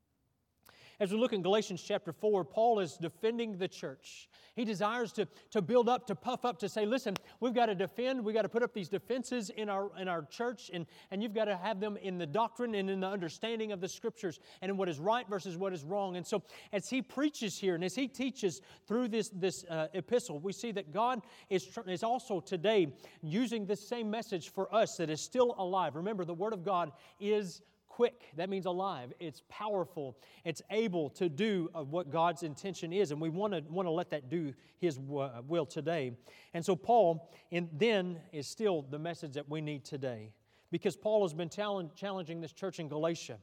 As 1.01 1.11
we 1.11 1.19
look 1.19 1.33
in 1.33 1.43
Galatians 1.43 1.83
chapter 1.83 2.13
4, 2.13 2.45
Paul 2.45 2.79
is 2.79 2.97
defending 2.97 3.59
the 3.59 3.67
church. 3.67 4.29
He 4.55 4.65
desires 4.65 5.13
to, 5.13 5.27
to 5.51 5.61
build 5.61 5.89
up, 5.89 6.07
to 6.07 6.15
puff 6.15 6.45
up, 6.45 6.59
to 6.61 6.69
say, 6.69 6.87
listen, 6.87 7.17
we've 7.41 7.55
got 7.55 7.67
to 7.67 7.75
defend, 7.75 8.25
we've 8.25 8.35
got 8.35 8.43
to 8.43 8.49
put 8.49 8.63
up 8.63 8.73
these 8.73 8.89
defenses 8.89 9.51
in 9.51 9.69
our, 9.69 9.91
in 9.99 10.07
our 10.07 10.23
church, 10.23 10.71
and, 10.73 10.87
and 11.11 11.23
you've 11.23 11.35
got 11.35 11.47
to 11.47 11.57
have 11.57 11.81
them 11.81 11.97
in 11.97 12.19
the 12.19 12.27
doctrine 12.27 12.77
and 12.77 12.89
in 12.89 13.01
the 13.01 13.09
understanding 13.09 13.73
of 13.73 13.81
the 13.81 13.89
scriptures 13.89 14.39
and 14.63 14.71
in 14.71 14.77
what 14.77 14.89
is 14.89 15.01
right 15.01 15.29
versus 15.29 15.57
what 15.57 15.73
is 15.73 15.83
wrong. 15.83 16.17
And 16.17 16.25
so, 16.25 16.43
as 16.73 16.89
he 16.89 17.03
preaches 17.03 17.59
here 17.59 17.75
and 17.75 17.83
as 17.83 17.97
he 17.97 18.07
teaches 18.07 18.61
through 18.87 19.09
this, 19.09 19.31
this 19.31 19.65
uh, 19.65 19.89
epistle, 19.95 20.39
we 20.39 20.53
see 20.53 20.71
that 20.73 20.93
God 20.93 21.23
is, 21.51 21.69
is 21.89 22.05
also 22.05 22.39
today 22.39 22.95
using 23.23 23.67
this 23.67 23.89
same 23.89 24.09
message 24.09 24.51
for 24.51 24.73
us 24.73 24.97
that 24.99 25.11
is 25.11 25.21
still 25.21 25.57
alive. 25.59 25.97
Remember, 25.97 26.25
the 26.25 26.35
Word 26.35 26.53
of 26.53 26.65
God 26.65 26.93
is 27.19 27.63
quick. 27.95 28.25
That 28.35 28.51
means 28.51 28.67
alive. 28.67 29.13
It's 29.21 29.45
powerful. 29.49 30.19
It's 30.45 30.61
able 30.71 31.11
to 31.11 31.29
do 31.29 31.71
what 31.73 32.11
God's 32.11 32.43
intention 32.43 32.93
is. 32.93 33.13
And 33.13 33.21
we 33.21 33.29
want 33.29 33.53
to, 33.53 33.61
want 33.71 33.87
to 33.87 33.93
let 33.93 34.11
that 34.11 34.29
do 34.29 34.53
His 34.81 34.99
will 34.99 35.65
today. 35.65 36.11
And 36.55 36.65
so, 36.65 36.75
Paul 36.75 37.31
and 37.53 37.69
then 37.73 38.19
is 38.33 38.49
still 38.49 38.83
the 38.83 38.99
message 38.99 39.35
that 39.35 39.49
we 39.49 39.61
need 39.61 39.85
today. 39.85 40.33
Because 40.73 40.97
Paul 40.97 41.23
has 41.23 41.33
been 41.33 41.49
challenging 41.49 42.41
this 42.41 42.53
church 42.53 42.81
in 42.81 42.89
Galatia 42.89 43.39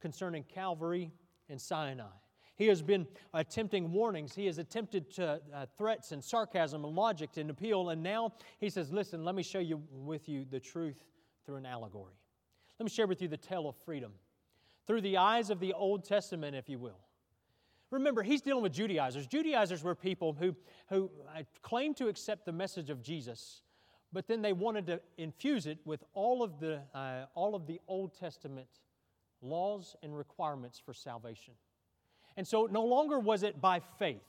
concerning 0.00 0.42
Calvary 0.52 1.12
and 1.48 1.60
Sinai. 1.60 2.06
He 2.56 2.66
has 2.66 2.82
been 2.82 3.06
attempting 3.32 3.92
warnings. 3.92 4.34
He 4.34 4.46
has 4.46 4.58
attempted 4.58 5.12
to, 5.12 5.40
uh, 5.54 5.66
threats 5.78 6.10
and 6.10 6.24
sarcasm 6.24 6.84
and 6.84 6.92
logic 6.92 7.36
and 7.36 7.50
appeal. 7.50 7.90
And 7.90 8.02
now 8.02 8.32
he 8.58 8.68
says, 8.68 8.90
Listen, 8.90 9.24
let 9.24 9.36
me 9.36 9.44
show 9.44 9.60
you 9.60 9.80
with 9.92 10.28
you 10.28 10.44
the 10.44 10.58
truth 10.58 11.04
through 11.46 11.56
an 11.56 11.66
allegory. 11.66 12.14
Let 12.82 12.86
me 12.86 12.90
share 12.90 13.06
with 13.06 13.22
you 13.22 13.28
the 13.28 13.36
tale 13.36 13.68
of 13.68 13.76
freedom 13.84 14.10
through 14.88 15.02
the 15.02 15.16
eyes 15.16 15.50
of 15.50 15.60
the 15.60 15.72
Old 15.72 16.04
Testament, 16.04 16.56
if 16.56 16.68
you 16.68 16.80
will. 16.80 16.98
Remember, 17.92 18.24
he's 18.24 18.40
dealing 18.40 18.64
with 18.64 18.72
Judaizers. 18.72 19.28
Judaizers 19.28 19.84
were 19.84 19.94
people 19.94 20.32
who, 20.32 20.56
who 20.88 21.08
uh, 21.28 21.42
claimed 21.62 21.96
to 21.98 22.08
accept 22.08 22.44
the 22.44 22.50
message 22.50 22.90
of 22.90 23.00
Jesus, 23.00 23.62
but 24.12 24.26
then 24.26 24.42
they 24.42 24.52
wanted 24.52 24.88
to 24.88 25.00
infuse 25.16 25.68
it 25.68 25.78
with 25.84 26.02
all 26.12 26.42
of 26.42 26.58
the, 26.58 26.80
uh, 26.92 27.26
all 27.36 27.54
of 27.54 27.68
the 27.68 27.80
Old 27.86 28.18
Testament 28.18 28.66
laws 29.42 29.94
and 30.02 30.18
requirements 30.18 30.82
for 30.84 30.92
salvation. 30.92 31.54
And 32.36 32.44
so 32.44 32.66
no 32.68 32.84
longer 32.84 33.20
was 33.20 33.44
it 33.44 33.60
by 33.60 33.78
faith. 34.00 34.26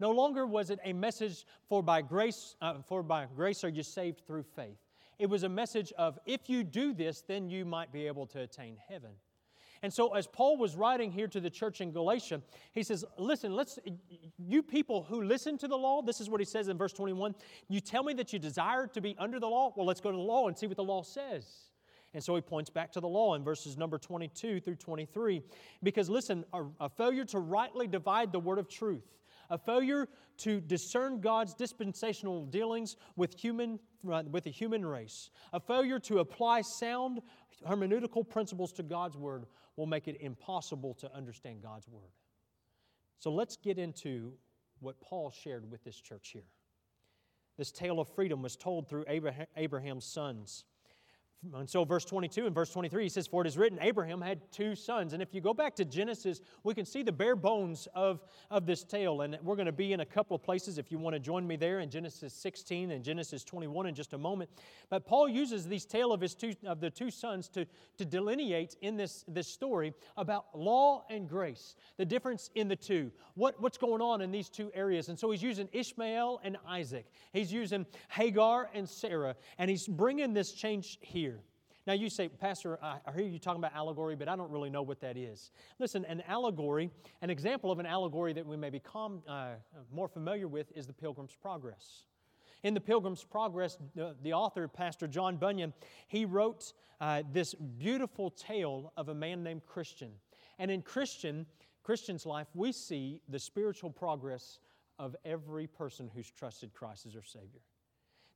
No 0.00 0.12
longer 0.12 0.46
was 0.46 0.70
it 0.70 0.78
a 0.82 0.94
message 0.94 1.44
for 1.68 1.82
by 1.82 2.00
grace, 2.00 2.56
uh, 2.62 2.76
for 2.86 3.02
by 3.02 3.26
grace 3.36 3.62
are 3.64 3.68
you 3.68 3.82
saved 3.82 4.22
through 4.26 4.44
faith. 4.44 4.78
It 5.22 5.30
was 5.30 5.44
a 5.44 5.48
message 5.48 5.92
of 5.96 6.18
if 6.26 6.50
you 6.50 6.64
do 6.64 6.92
this, 6.92 7.22
then 7.22 7.48
you 7.48 7.64
might 7.64 7.92
be 7.92 8.08
able 8.08 8.26
to 8.26 8.40
attain 8.40 8.76
heaven. 8.88 9.12
And 9.80 9.94
so, 9.94 10.12
as 10.16 10.26
Paul 10.26 10.56
was 10.56 10.74
writing 10.74 11.12
here 11.12 11.28
to 11.28 11.38
the 11.38 11.48
church 11.48 11.80
in 11.80 11.92
Galatia, 11.92 12.42
he 12.72 12.82
says, 12.82 13.04
Listen, 13.16 13.54
let's, 13.54 13.78
you 14.36 14.64
people 14.64 15.04
who 15.04 15.22
listen 15.22 15.56
to 15.58 15.68
the 15.68 15.76
law, 15.76 16.02
this 16.02 16.20
is 16.20 16.28
what 16.28 16.40
he 16.40 16.44
says 16.44 16.66
in 16.66 16.76
verse 16.76 16.92
21. 16.92 17.36
You 17.68 17.78
tell 17.78 18.02
me 18.02 18.14
that 18.14 18.32
you 18.32 18.40
desire 18.40 18.88
to 18.88 19.00
be 19.00 19.14
under 19.16 19.38
the 19.38 19.46
law? 19.46 19.72
Well, 19.76 19.86
let's 19.86 20.00
go 20.00 20.10
to 20.10 20.16
the 20.16 20.22
law 20.22 20.48
and 20.48 20.58
see 20.58 20.66
what 20.66 20.76
the 20.76 20.82
law 20.82 21.04
says. 21.04 21.46
And 22.14 22.22
so 22.22 22.34
he 22.34 22.40
points 22.40 22.68
back 22.68 22.90
to 22.90 23.00
the 23.00 23.08
law 23.08 23.36
in 23.36 23.44
verses 23.44 23.78
number 23.78 23.98
22 23.98 24.58
through 24.58 24.74
23. 24.74 25.40
Because 25.84 26.10
listen, 26.10 26.44
a, 26.52 26.64
a 26.80 26.88
failure 26.88 27.24
to 27.26 27.38
rightly 27.38 27.86
divide 27.86 28.32
the 28.32 28.40
word 28.40 28.58
of 28.58 28.68
truth 28.68 29.04
a 29.52 29.58
failure 29.58 30.08
to 30.38 30.60
discern 30.62 31.20
God's 31.20 31.52
dispensational 31.52 32.46
dealings 32.46 32.96
with, 33.16 33.38
human, 33.38 33.78
with 34.02 34.44
the 34.44 34.50
human 34.50 34.84
race, 34.84 35.30
a 35.52 35.60
failure 35.60 35.98
to 36.00 36.20
apply 36.20 36.62
sound 36.62 37.20
hermeneutical 37.68 38.28
principles 38.28 38.72
to 38.72 38.82
God's 38.82 39.16
Word 39.16 39.44
will 39.76 39.86
make 39.86 40.08
it 40.08 40.16
impossible 40.20 40.94
to 40.94 41.14
understand 41.14 41.62
God's 41.62 41.86
Word. 41.86 42.10
So 43.18 43.30
let's 43.30 43.56
get 43.56 43.78
into 43.78 44.32
what 44.80 45.00
Paul 45.00 45.30
shared 45.30 45.70
with 45.70 45.84
this 45.84 46.00
church 46.00 46.30
here. 46.30 46.48
This 47.58 47.70
tale 47.70 48.00
of 48.00 48.08
freedom 48.08 48.42
was 48.42 48.56
told 48.56 48.88
through 48.88 49.04
Abraham's 49.56 50.06
sons. 50.06 50.64
And 51.54 51.68
so, 51.68 51.84
verse 51.84 52.04
22 52.04 52.46
and 52.46 52.54
verse 52.54 52.70
23, 52.70 53.02
he 53.02 53.08
says, 53.08 53.26
For 53.26 53.42
it 53.42 53.48
is 53.48 53.58
written, 53.58 53.76
Abraham 53.80 54.20
had 54.20 54.40
two 54.52 54.76
sons. 54.76 55.12
And 55.12 55.20
if 55.20 55.34
you 55.34 55.40
go 55.40 55.52
back 55.52 55.74
to 55.76 55.84
Genesis, 55.84 56.40
we 56.62 56.72
can 56.72 56.84
see 56.84 57.02
the 57.02 57.10
bare 57.10 57.34
bones 57.34 57.88
of, 57.96 58.22
of 58.48 58.64
this 58.64 58.84
tale. 58.84 59.22
And 59.22 59.36
we're 59.42 59.56
going 59.56 59.66
to 59.66 59.72
be 59.72 59.92
in 59.92 60.00
a 60.00 60.06
couple 60.06 60.36
of 60.36 60.42
places 60.44 60.78
if 60.78 60.92
you 60.92 60.98
want 60.98 61.14
to 61.14 61.20
join 61.20 61.44
me 61.44 61.56
there 61.56 61.80
in 61.80 61.90
Genesis 61.90 62.32
16 62.32 62.92
and 62.92 63.02
Genesis 63.02 63.42
21 63.42 63.86
in 63.86 63.94
just 63.94 64.12
a 64.12 64.18
moment. 64.18 64.50
But 64.88 65.04
Paul 65.04 65.28
uses 65.28 65.66
these 65.66 65.84
tale 65.84 66.12
of, 66.12 66.20
his 66.20 66.36
two, 66.36 66.54
of 66.64 66.80
the 66.80 66.90
two 66.90 67.10
sons 67.10 67.48
to, 67.50 67.66
to 67.98 68.04
delineate 68.04 68.76
in 68.80 68.96
this, 68.96 69.24
this 69.26 69.48
story 69.48 69.94
about 70.16 70.44
law 70.54 71.04
and 71.10 71.28
grace, 71.28 71.74
the 71.96 72.04
difference 72.04 72.50
in 72.54 72.68
the 72.68 72.76
two, 72.76 73.10
what, 73.34 73.60
what's 73.60 73.78
going 73.78 74.00
on 74.00 74.20
in 74.20 74.30
these 74.30 74.48
two 74.48 74.70
areas. 74.74 75.08
And 75.08 75.18
so, 75.18 75.32
he's 75.32 75.42
using 75.42 75.68
Ishmael 75.72 76.40
and 76.44 76.56
Isaac, 76.68 77.06
he's 77.32 77.52
using 77.52 77.84
Hagar 78.10 78.70
and 78.74 78.88
Sarah, 78.88 79.34
and 79.58 79.68
he's 79.68 79.88
bringing 79.88 80.34
this 80.34 80.52
change 80.52 80.98
here. 81.00 81.31
Now, 81.86 81.94
you 81.94 82.08
say, 82.08 82.28
Pastor, 82.28 82.78
I 82.82 82.98
hear 83.14 83.26
you 83.26 83.40
talking 83.40 83.58
about 83.58 83.74
allegory, 83.74 84.14
but 84.14 84.28
I 84.28 84.36
don't 84.36 84.50
really 84.50 84.70
know 84.70 84.82
what 84.82 85.00
that 85.00 85.16
is. 85.16 85.50
Listen, 85.80 86.04
an 86.04 86.22
allegory, 86.28 86.90
an 87.22 87.30
example 87.30 87.72
of 87.72 87.80
an 87.80 87.86
allegory 87.86 88.32
that 88.34 88.46
we 88.46 88.56
may 88.56 88.70
become 88.70 89.22
uh, 89.26 89.54
more 89.92 90.06
familiar 90.06 90.46
with 90.46 90.70
is 90.76 90.86
the 90.86 90.92
Pilgrim's 90.92 91.34
Progress. 91.34 92.04
In 92.62 92.74
the 92.74 92.80
Pilgrim's 92.80 93.24
Progress, 93.24 93.78
the, 93.96 94.14
the 94.22 94.32
author, 94.32 94.68
Pastor 94.68 95.08
John 95.08 95.36
Bunyan, 95.36 95.72
he 96.06 96.24
wrote 96.24 96.72
uh, 97.00 97.24
this 97.32 97.54
beautiful 97.54 98.30
tale 98.30 98.92
of 98.96 99.08
a 99.08 99.14
man 99.14 99.42
named 99.42 99.66
Christian. 99.66 100.12
And 100.60 100.70
in 100.70 100.82
Christian, 100.82 101.46
Christian's 101.82 102.24
life, 102.24 102.46
we 102.54 102.70
see 102.70 103.20
the 103.28 103.40
spiritual 103.40 103.90
progress 103.90 104.60
of 105.00 105.16
every 105.24 105.66
person 105.66 106.08
who's 106.14 106.30
trusted 106.30 106.72
Christ 106.72 107.06
as 107.06 107.14
their 107.14 107.24
Savior. 107.24 107.62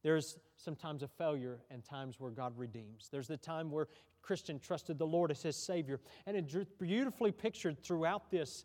There's 0.02 0.38
sometimes 0.56 1.02
a 1.02 1.08
failure 1.08 1.58
and 1.70 1.84
times 1.84 2.20
where 2.20 2.30
God 2.30 2.56
redeems. 2.56 3.08
There's 3.10 3.28
the 3.28 3.36
time 3.36 3.70
where 3.70 3.88
Christian 4.22 4.58
trusted 4.58 4.98
the 4.98 5.06
Lord 5.06 5.30
as 5.30 5.42
his 5.42 5.56
Savior. 5.56 6.00
And 6.26 6.36
it's 6.36 6.54
beautifully 6.78 7.32
pictured 7.32 7.82
throughout 7.82 8.30
this, 8.30 8.64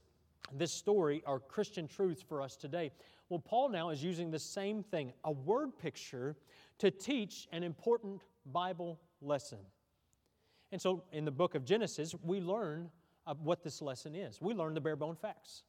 this 0.54 0.72
story 0.72 1.24
are 1.26 1.40
Christian 1.40 1.88
truths 1.88 2.22
for 2.22 2.42
us 2.42 2.56
today. 2.56 2.92
Well, 3.30 3.40
Paul 3.40 3.70
now 3.70 3.90
is 3.90 4.04
using 4.04 4.32
the 4.32 4.40
same 4.40 4.84
thing, 4.84 5.14
a 5.24 5.32
word 5.32 5.78
picture, 5.78 6.36
to 6.80 6.92
teach 6.92 7.48
an 7.52 7.64
important 7.64 8.22
Bible 8.46 9.00
lesson. 9.22 9.60
And 10.72 10.82
so 10.82 11.04
in 11.12 11.26
the 11.26 11.32
book 11.32 11.56
of 11.56 11.64
Genesis, 11.64 12.16
we 12.24 12.42
learn 12.42 12.90
what 13.44 13.64
this 13.64 13.82
lesson 13.82 14.16
is. 14.16 14.42
We 14.42 14.54
learn 14.54 14.74
the 14.74 14.82
bare 14.82 14.96
bone 14.96 15.16
facts. 15.16 15.64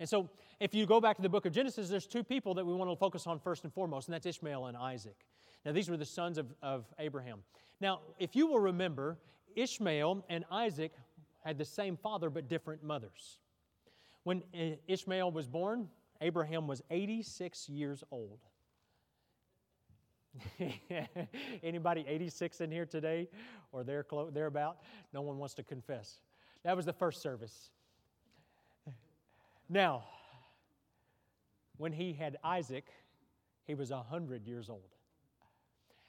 And 0.00 0.08
so, 0.08 0.28
if 0.60 0.74
you 0.74 0.86
go 0.86 1.00
back 1.00 1.16
to 1.16 1.22
the 1.22 1.28
book 1.28 1.46
of 1.46 1.52
Genesis, 1.52 1.88
there's 1.88 2.06
two 2.06 2.22
people 2.22 2.54
that 2.54 2.64
we 2.64 2.74
want 2.74 2.90
to 2.90 2.96
focus 2.96 3.26
on 3.26 3.40
first 3.40 3.64
and 3.64 3.72
foremost, 3.72 4.08
and 4.08 4.14
that's 4.14 4.26
Ishmael 4.26 4.66
and 4.66 4.76
Isaac. 4.76 5.16
Now, 5.64 5.72
these 5.72 5.90
were 5.90 5.96
the 5.96 6.06
sons 6.06 6.38
of, 6.38 6.46
of 6.62 6.84
Abraham. 6.98 7.40
Now, 7.80 8.00
if 8.18 8.36
you 8.36 8.46
will 8.46 8.60
remember, 8.60 9.18
Ishmael 9.56 10.24
and 10.28 10.44
Isaac 10.50 10.92
had 11.44 11.58
the 11.58 11.64
same 11.64 11.96
father 11.96 12.30
but 12.30 12.48
different 12.48 12.82
mothers. 12.82 13.38
When 14.24 14.42
uh, 14.54 14.76
Ishmael 14.86 15.30
was 15.32 15.48
born, 15.48 15.88
Abraham 16.20 16.66
was 16.66 16.82
86 16.90 17.68
years 17.68 18.04
old. 18.10 18.38
Anybody 21.62 22.04
86 22.06 22.60
in 22.60 22.70
here 22.70 22.86
today 22.86 23.28
or 23.72 23.84
there 23.84 24.04
thereabout? 24.32 24.78
No 25.12 25.22
one 25.22 25.38
wants 25.38 25.54
to 25.54 25.62
confess. 25.62 26.20
That 26.64 26.76
was 26.76 26.84
the 26.84 26.92
first 26.92 27.22
service. 27.22 27.70
Now, 29.68 30.04
when 31.76 31.92
he 31.92 32.12
had 32.12 32.38
Isaac, 32.42 32.86
he 33.66 33.74
was 33.74 33.90
100 33.90 34.46
years 34.46 34.70
old. 34.70 34.94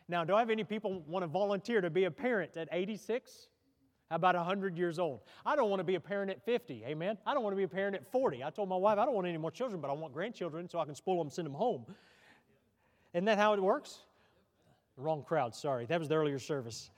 Now, 0.07 0.23
do 0.23 0.35
I 0.35 0.39
have 0.39 0.49
any 0.49 0.63
people 0.63 1.03
want 1.07 1.23
to 1.23 1.27
volunteer 1.27 1.81
to 1.81 1.89
be 1.89 2.05
a 2.05 2.11
parent 2.11 2.57
at 2.57 2.67
86? 2.71 3.47
How 4.09 4.15
about 4.15 4.35
100 4.35 4.75
years 4.75 4.97
old? 4.97 5.21
I 5.45 5.55
don't 5.55 5.69
want 5.69 5.81
to 5.81 5.83
be 5.83 5.93
a 5.93 5.99
parent 5.99 6.31
at 6.31 6.43
50, 6.43 6.83
amen? 6.87 7.19
I 7.27 7.35
don't 7.35 7.43
want 7.43 7.51
to 7.53 7.57
be 7.57 7.63
a 7.63 7.67
parent 7.67 7.95
at 7.95 8.11
40. 8.11 8.43
I 8.43 8.49
told 8.49 8.67
my 8.67 8.75
wife 8.75 8.97
I 8.97 9.05
don't 9.05 9.13
want 9.13 9.27
any 9.27 9.37
more 9.37 9.51
children, 9.51 9.79
but 9.79 9.91
I 9.91 9.93
want 9.93 10.13
grandchildren 10.13 10.67
so 10.67 10.79
I 10.79 10.85
can 10.85 10.95
spoil 10.95 11.19
them 11.19 11.29
send 11.29 11.45
them 11.45 11.53
home. 11.53 11.85
Isn't 13.13 13.25
that 13.25 13.37
how 13.37 13.53
it 13.53 13.61
works? 13.61 13.99
Wrong 14.97 15.23
crowd, 15.23 15.53
sorry. 15.53 15.85
That 15.85 15.99
was 15.99 16.09
the 16.09 16.15
earlier 16.15 16.39
service. 16.39 16.89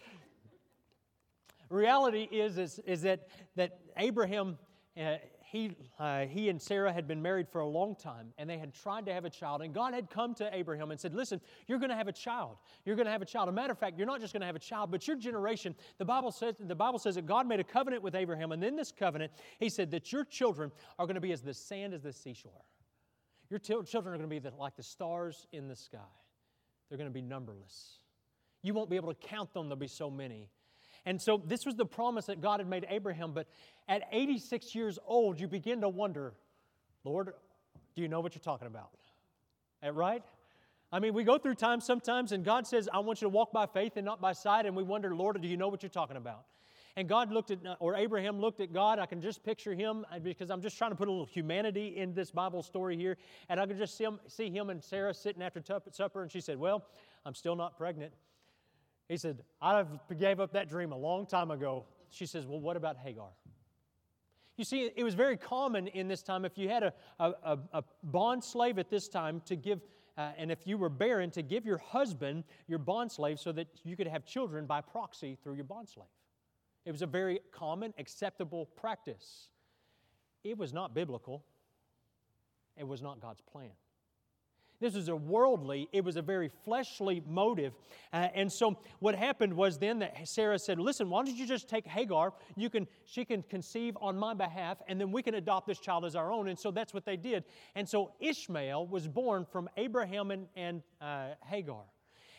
Reality 1.70 2.28
is, 2.32 2.58
is, 2.58 2.80
is 2.80 3.02
that, 3.02 3.28
that 3.56 3.80
Abraham, 3.98 4.58
uh, 4.98 5.16
he, 5.52 5.76
uh, 6.00 6.28
he 6.28 6.48
and 6.48 6.62
Sarah 6.62 6.94
had 6.94 7.10
been 7.10 7.22
married 7.22 7.50
for 7.50 7.60
a 7.60 7.68
long 7.68 7.94
time 7.94 8.28
and 8.38 8.50
they 8.50 8.58
had 8.58 8.74
tried 8.74 9.06
to 9.08 9.14
have 9.14 9.26
a 9.26 9.30
child. 9.30 9.62
And 9.62 9.74
God 9.74 9.94
had 9.94 10.10
come 10.10 10.34
to 10.36 10.50
Abraham 10.56 10.92
and 10.92 11.00
said, 11.00 11.14
Listen, 11.14 11.42
you're 11.68 11.78
going 11.78 11.90
to 11.90 11.96
have 11.96 12.08
a 12.08 12.14
child. 12.14 12.56
You're 12.86 12.96
going 12.96 13.06
to 13.06 13.12
have 13.12 13.22
a 13.22 13.26
child. 13.26 13.50
A 13.50 13.52
matter 13.52 13.74
of 13.74 13.78
fact, 13.78 13.98
you're 13.98 14.08
not 14.08 14.22
just 14.22 14.32
going 14.32 14.40
to 14.40 14.46
have 14.46 14.56
a 14.56 14.60
child, 14.60 14.92
but 14.92 15.06
your 15.10 15.18
generation, 15.18 15.76
the 15.98 16.06
Bible, 16.06 16.32
says, 16.32 16.56
the 16.58 16.74
Bible 16.74 17.00
says 17.00 17.16
that 17.16 17.26
God 17.26 17.48
made 17.48 17.60
a 17.60 17.66
covenant 17.66 18.02
with 18.02 18.16
Abraham. 18.16 18.54
And 18.54 18.64
in 18.64 18.78
this 18.78 18.94
covenant, 18.98 19.34
He 19.60 19.68
said 19.68 19.92
that 19.92 20.14
your 20.14 20.24
children 20.24 20.72
are 20.98 21.06
going 21.06 21.16
to 21.16 21.22
be 21.22 21.34
as 21.34 21.42
the 21.42 21.54
sand 21.54 21.94
as 21.94 22.02
the 22.02 22.14
seashore. 22.14 22.64
Your 23.50 23.60
t- 23.60 23.76
children 23.86 24.16
are 24.16 24.18
going 24.18 24.30
to 24.30 24.34
be 24.34 24.40
the, 24.40 24.54
like 24.58 24.78
the 24.78 24.84
stars 24.84 25.48
in 25.52 25.68
the 25.68 25.76
sky, 25.76 26.00
they're 26.88 26.98
going 26.98 27.10
to 27.10 27.14
be 27.14 27.22
numberless. 27.22 27.98
You 28.64 28.74
won't 28.74 28.90
be 28.90 28.96
able 28.96 29.14
to 29.14 29.28
count 29.28 29.54
them, 29.54 29.68
there'll 29.68 29.76
be 29.76 29.88
so 29.88 30.10
many. 30.10 30.50
And 31.06 31.22
so 31.22 31.42
this 31.44 31.66
was 31.66 31.76
the 31.76 31.86
promise 31.86 32.26
that 32.26 32.42
God 32.42 32.60
had 32.60 32.68
made 32.68 32.86
Abraham. 32.90 33.34
But 33.34 33.48
at 33.88 34.04
86 34.12 34.76
years 34.76 35.00
old, 35.06 35.40
you 35.40 35.48
begin 35.48 35.82
to 35.82 35.90
wonder, 35.90 36.34
Lord, 37.04 37.34
do 37.96 38.02
you 38.02 38.08
know 38.08 38.20
what 38.20 38.36
you're 38.36 38.42
talking 38.42 38.68
about? 38.68 38.92
Right? 39.84 40.24
I 40.92 41.00
mean, 41.00 41.14
we 41.14 41.24
go 41.24 41.38
through 41.38 41.56
times 41.56 41.86
sometimes, 41.86 42.34
and 42.34 42.44
God 42.44 42.68
says, 42.68 42.90
I 42.94 43.00
want 43.00 43.22
you 43.22 43.26
to 43.26 43.30
walk 43.30 43.52
by 43.52 43.66
faith 43.66 43.94
and 43.96 44.06
not 44.06 44.22
by 44.22 44.34
sight. 44.34 44.66
And 44.66 44.76
we 44.76 44.84
wonder, 44.84 45.16
Lord, 45.16 45.42
do 45.42 45.48
you 45.48 45.58
know 45.58 45.70
what 45.70 45.82
you're 45.82 45.90
talking 45.90 46.18
about? 46.18 46.44
And 46.98 47.08
God 47.08 47.32
looked 47.32 47.52
at, 47.52 47.60
or 47.80 47.96
Abraham 47.96 48.40
looked 48.40 48.60
at 48.60 48.74
God. 48.74 49.00
I 49.00 49.06
can 49.06 49.22
just 49.22 49.44
picture 49.44 49.74
him 49.74 50.06
uh, 50.12 50.20
because 50.20 50.52
I'm 50.52 50.62
just 50.62 50.78
trying 50.78 50.92
to 50.92 50.98
put 50.98 51.08
a 51.08 51.12
little 51.12 51.26
humanity 51.26 51.98
in 51.98 52.14
this 52.14 52.32
Bible 52.32 52.62
story 52.62 52.98
here. 52.98 53.18
And 53.48 53.60
I 53.60 53.66
can 53.66 53.78
just 53.78 53.98
see 53.98 54.04
him, 54.04 54.20
see 54.28 54.50
him 54.50 54.70
and 54.70 54.84
Sarah 54.84 55.14
sitting 55.14 55.42
after 55.42 55.62
supper, 55.92 56.22
and 56.22 56.30
she 56.30 56.42
said, 56.42 56.60
Well, 56.60 56.84
I'm 57.26 57.34
still 57.34 57.56
not 57.56 57.78
pregnant. 57.78 58.12
He 59.12 59.18
said, 59.18 59.44
I 59.62 59.84
gave 60.18 60.40
up 60.40 60.54
that 60.54 60.70
dream 60.70 60.94
a 60.94 60.98
long 60.98 61.26
time 61.26 61.52
ago. 61.52 61.84
She 62.12 62.26
says, 62.26 62.48
Well, 62.48 62.62
what 62.62 62.78
about 62.78 62.96
Hagar? 62.96 63.28
You 64.56 64.64
see, 64.64 64.90
it 64.96 65.04
was 65.04 65.16
very 65.16 65.36
common 65.36 65.88
in 65.88 66.08
this 66.08 66.24
time 66.24 66.46
if 66.46 66.58
you 66.58 66.70
had 66.70 66.84
a, 66.84 66.94
a, 67.20 67.58
a 67.74 67.84
bond 68.04 68.42
slave 68.42 68.80
at 68.80 68.90
this 68.90 69.10
time 69.10 69.42
to 69.48 69.58
give, 69.58 69.82
uh, 70.18 70.32
and 70.38 70.50
if 70.50 70.66
you 70.66 70.78
were 70.78 70.88
barren, 70.88 71.30
to 71.32 71.42
give 71.42 71.66
your 71.66 71.80
husband 71.80 72.46
your 72.70 72.80
bond 72.80 73.12
slave 73.12 73.38
so 73.38 73.52
that 73.52 73.68
you 73.84 73.98
could 73.98 74.08
have 74.08 74.24
children 74.24 74.66
by 74.66 74.80
proxy 74.80 75.38
through 75.44 75.56
your 75.56 75.66
bond 75.66 75.90
slave. 75.90 76.08
It 76.86 76.94
was 76.94 77.02
a 77.02 77.08
very 77.08 77.42
common, 77.52 77.94
acceptable 77.98 78.68
practice. 78.78 79.50
It 80.46 80.58
was 80.58 80.72
not 80.72 80.94
biblical, 80.94 81.44
it 82.78 82.88
was 82.88 83.02
not 83.02 83.20
God's 83.20 83.42
plan. 83.42 83.72
This 84.82 84.96
was 84.96 85.08
a 85.08 85.16
worldly, 85.16 85.88
it 85.94 86.04
was 86.04 86.18
a 86.18 86.22
very 86.24 86.50
fleshly 86.66 87.22
motive. 87.28 87.74
Uh, 88.12 88.28
and 88.34 88.52
so 88.52 88.80
what 89.00 89.14
happened 89.16 89.54
was 89.54 89.78
then 89.78 90.00
that 90.00 90.28
Sarah 90.28 90.58
said, 90.58 90.80
Listen, 90.80 91.10
why 91.10 91.24
don't 91.24 91.36
you 91.36 91.46
just 91.46 91.70
take 91.70 91.86
Hagar? 91.86 92.34
You 92.58 92.70
can, 92.70 92.88
she 93.06 93.24
can 93.24 93.44
conceive 93.44 93.96
on 94.02 94.18
my 94.18 94.34
behalf, 94.34 94.82
and 94.88 95.00
then 95.00 95.12
we 95.12 95.22
can 95.22 95.36
adopt 95.36 95.68
this 95.68 95.80
child 95.80 96.04
as 96.04 96.16
our 96.16 96.32
own. 96.34 96.50
And 96.50 96.60
so 96.60 96.72
that's 96.72 96.94
what 96.94 97.06
they 97.06 97.16
did. 97.16 97.44
And 97.76 97.88
so 97.88 98.12
Ishmael 98.20 98.88
was 98.88 99.08
born 99.08 99.46
from 99.46 99.70
Abraham 99.78 100.32
and, 100.32 100.48
and 100.56 100.82
uh, 101.00 101.36
Hagar. 101.46 101.84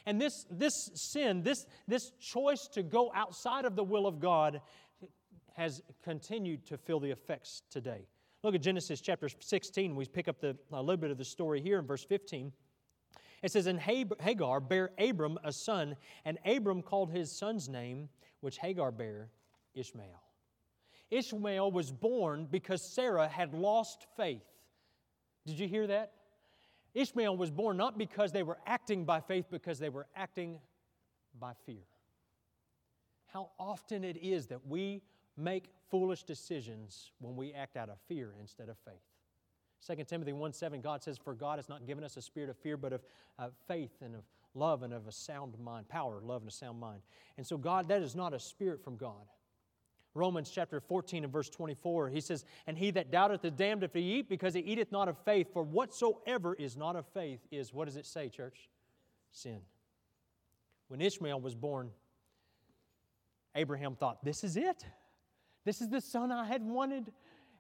And 0.04 0.20
this, 0.20 0.44
this 0.50 0.90
sin, 0.94 1.44
this, 1.44 1.64
this 1.86 2.10
choice 2.20 2.66
to 2.72 2.82
go 2.82 3.12
outside 3.14 3.64
of 3.64 3.76
the 3.76 3.84
will 3.84 4.08
of 4.08 4.18
God, 4.18 4.60
has 5.54 5.82
continued 6.02 6.66
to 6.66 6.76
feel 6.78 6.98
the 6.98 7.10
effects 7.10 7.62
today. 7.70 8.06
Look 8.42 8.56
at 8.56 8.62
Genesis 8.62 9.00
chapter 9.00 9.28
16. 9.28 9.94
We 9.94 10.04
pick 10.06 10.26
up 10.26 10.40
the, 10.40 10.56
a 10.72 10.80
little 10.80 10.96
bit 10.96 11.12
of 11.12 11.18
the 11.18 11.24
story 11.24 11.60
here 11.60 11.78
in 11.78 11.86
verse 11.86 12.04
15. 12.04 12.52
It 13.40 13.52
says, 13.52 13.66
And 13.66 13.78
Hagar 13.78 14.60
bare 14.60 14.90
Abram 14.98 15.38
a 15.44 15.52
son, 15.52 15.96
and 16.24 16.38
Abram 16.44 16.82
called 16.82 17.12
his 17.12 17.30
son's 17.30 17.68
name, 17.68 18.08
which 18.40 18.58
Hagar 18.58 18.90
bare, 18.90 19.28
Ishmael. 19.74 20.22
Ishmael 21.10 21.70
was 21.70 21.92
born 21.92 22.48
because 22.50 22.82
Sarah 22.82 23.28
had 23.28 23.54
lost 23.54 24.06
faith. 24.16 24.42
Did 25.46 25.60
you 25.60 25.68
hear 25.68 25.86
that? 25.86 26.12
Ishmael 26.94 27.36
was 27.36 27.50
born 27.50 27.76
not 27.76 27.96
because 27.96 28.32
they 28.32 28.42
were 28.42 28.58
acting 28.66 29.04
by 29.04 29.20
faith, 29.20 29.46
because 29.50 29.78
they 29.78 29.88
were 29.88 30.06
acting 30.16 30.58
by 31.38 31.52
fear. 31.64 31.84
How 33.26 33.50
often 33.58 34.04
it 34.04 34.16
is 34.16 34.48
that 34.48 34.66
we 34.66 35.02
make 35.36 35.70
foolish 35.92 36.22
decisions 36.24 37.12
when 37.20 37.36
we 37.36 37.52
act 37.52 37.76
out 37.76 37.90
of 37.90 37.98
fear 38.08 38.32
instead 38.40 38.70
of 38.70 38.76
faith. 38.78 39.96
2 39.96 40.02
Timothy 40.04 40.32
1 40.32 40.52
7, 40.52 40.80
God 40.80 41.02
says, 41.02 41.18
For 41.18 41.34
God 41.34 41.58
has 41.58 41.68
not 41.68 41.86
given 41.86 42.02
us 42.02 42.16
a 42.16 42.22
spirit 42.22 42.48
of 42.48 42.56
fear, 42.56 42.78
but 42.78 42.94
of 42.94 43.02
uh, 43.38 43.48
faith 43.68 43.90
and 44.00 44.14
of 44.14 44.22
love 44.54 44.82
and 44.82 44.94
of 44.94 45.06
a 45.06 45.12
sound 45.12 45.58
mind, 45.58 45.88
power, 45.88 46.20
love, 46.24 46.40
and 46.40 46.50
a 46.50 46.54
sound 46.54 46.80
mind. 46.80 47.02
And 47.36 47.46
so, 47.46 47.58
God, 47.58 47.88
that 47.88 48.00
is 48.00 48.16
not 48.16 48.32
a 48.32 48.40
spirit 48.40 48.82
from 48.82 48.96
God. 48.96 49.26
Romans 50.14 50.50
chapter 50.50 50.80
14 50.80 51.24
and 51.24 51.32
verse 51.32 51.50
24, 51.50 52.08
he 52.08 52.20
says, 52.20 52.46
And 52.66 52.78
he 52.78 52.90
that 52.92 53.10
doubteth 53.10 53.44
is 53.44 53.52
damned 53.52 53.82
if 53.82 53.92
he 53.92 54.00
eat, 54.00 54.28
because 54.30 54.54
he 54.54 54.60
eateth 54.60 54.92
not 54.92 55.08
of 55.08 55.18
faith. 55.24 55.48
For 55.52 55.62
whatsoever 55.62 56.54
is 56.54 56.74
not 56.74 56.96
of 56.96 57.06
faith 57.12 57.40
is, 57.50 57.72
what 57.72 57.84
does 57.84 57.96
it 57.96 58.06
say, 58.06 58.30
church? 58.30 58.70
Sin. 59.30 59.60
When 60.88 61.02
Ishmael 61.02 61.40
was 61.40 61.54
born, 61.54 61.90
Abraham 63.54 63.94
thought, 63.94 64.24
This 64.24 64.42
is 64.42 64.56
it. 64.56 64.86
This 65.64 65.80
is 65.80 65.88
the 65.88 66.00
son 66.00 66.32
I 66.32 66.44
had 66.44 66.62
wanted. 66.62 67.12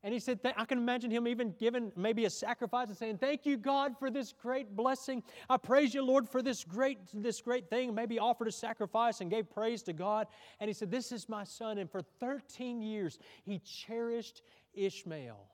And 0.04 0.12
he 0.12 0.18
said, 0.18 0.40
I 0.56 0.64
can 0.64 0.78
imagine 0.78 1.12
him 1.12 1.28
even 1.28 1.54
giving 1.60 1.92
maybe 1.94 2.24
a 2.24 2.30
sacrifice 2.30 2.88
and 2.88 2.96
saying, 2.96 3.18
Thank 3.18 3.46
you, 3.46 3.56
God, 3.56 3.96
for 3.96 4.10
this 4.10 4.32
great 4.32 4.74
blessing. 4.74 5.22
I 5.48 5.56
praise 5.58 5.94
you, 5.94 6.04
Lord, 6.04 6.28
for 6.28 6.42
this 6.42 6.64
great, 6.64 6.98
this 7.14 7.40
great 7.40 7.70
thing. 7.70 7.94
Maybe 7.94 8.18
offered 8.18 8.48
a 8.48 8.52
sacrifice 8.52 9.20
and 9.20 9.30
gave 9.30 9.48
praise 9.48 9.82
to 9.84 9.92
God. 9.92 10.26
And 10.58 10.68
he 10.68 10.74
said, 10.74 10.90
This 10.90 11.12
is 11.12 11.28
my 11.28 11.44
son. 11.44 11.78
And 11.78 11.88
for 11.88 12.02
13 12.02 12.82
years, 12.82 13.18
he 13.44 13.60
cherished 13.60 14.42
Ishmael 14.74 15.46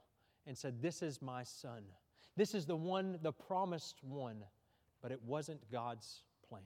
and 0.47 0.57
said, 0.57 0.81
This 0.81 1.03
is 1.03 1.21
my 1.21 1.45
son. 1.45 1.83
This 2.35 2.55
is 2.55 2.65
the 2.65 2.77
one, 2.77 3.19
the 3.21 3.33
promised 3.33 4.03
one. 4.03 4.45
But 5.03 5.13
it 5.13 5.23
wasn't 5.23 5.61
God's 5.71 6.23
plan. 6.49 6.63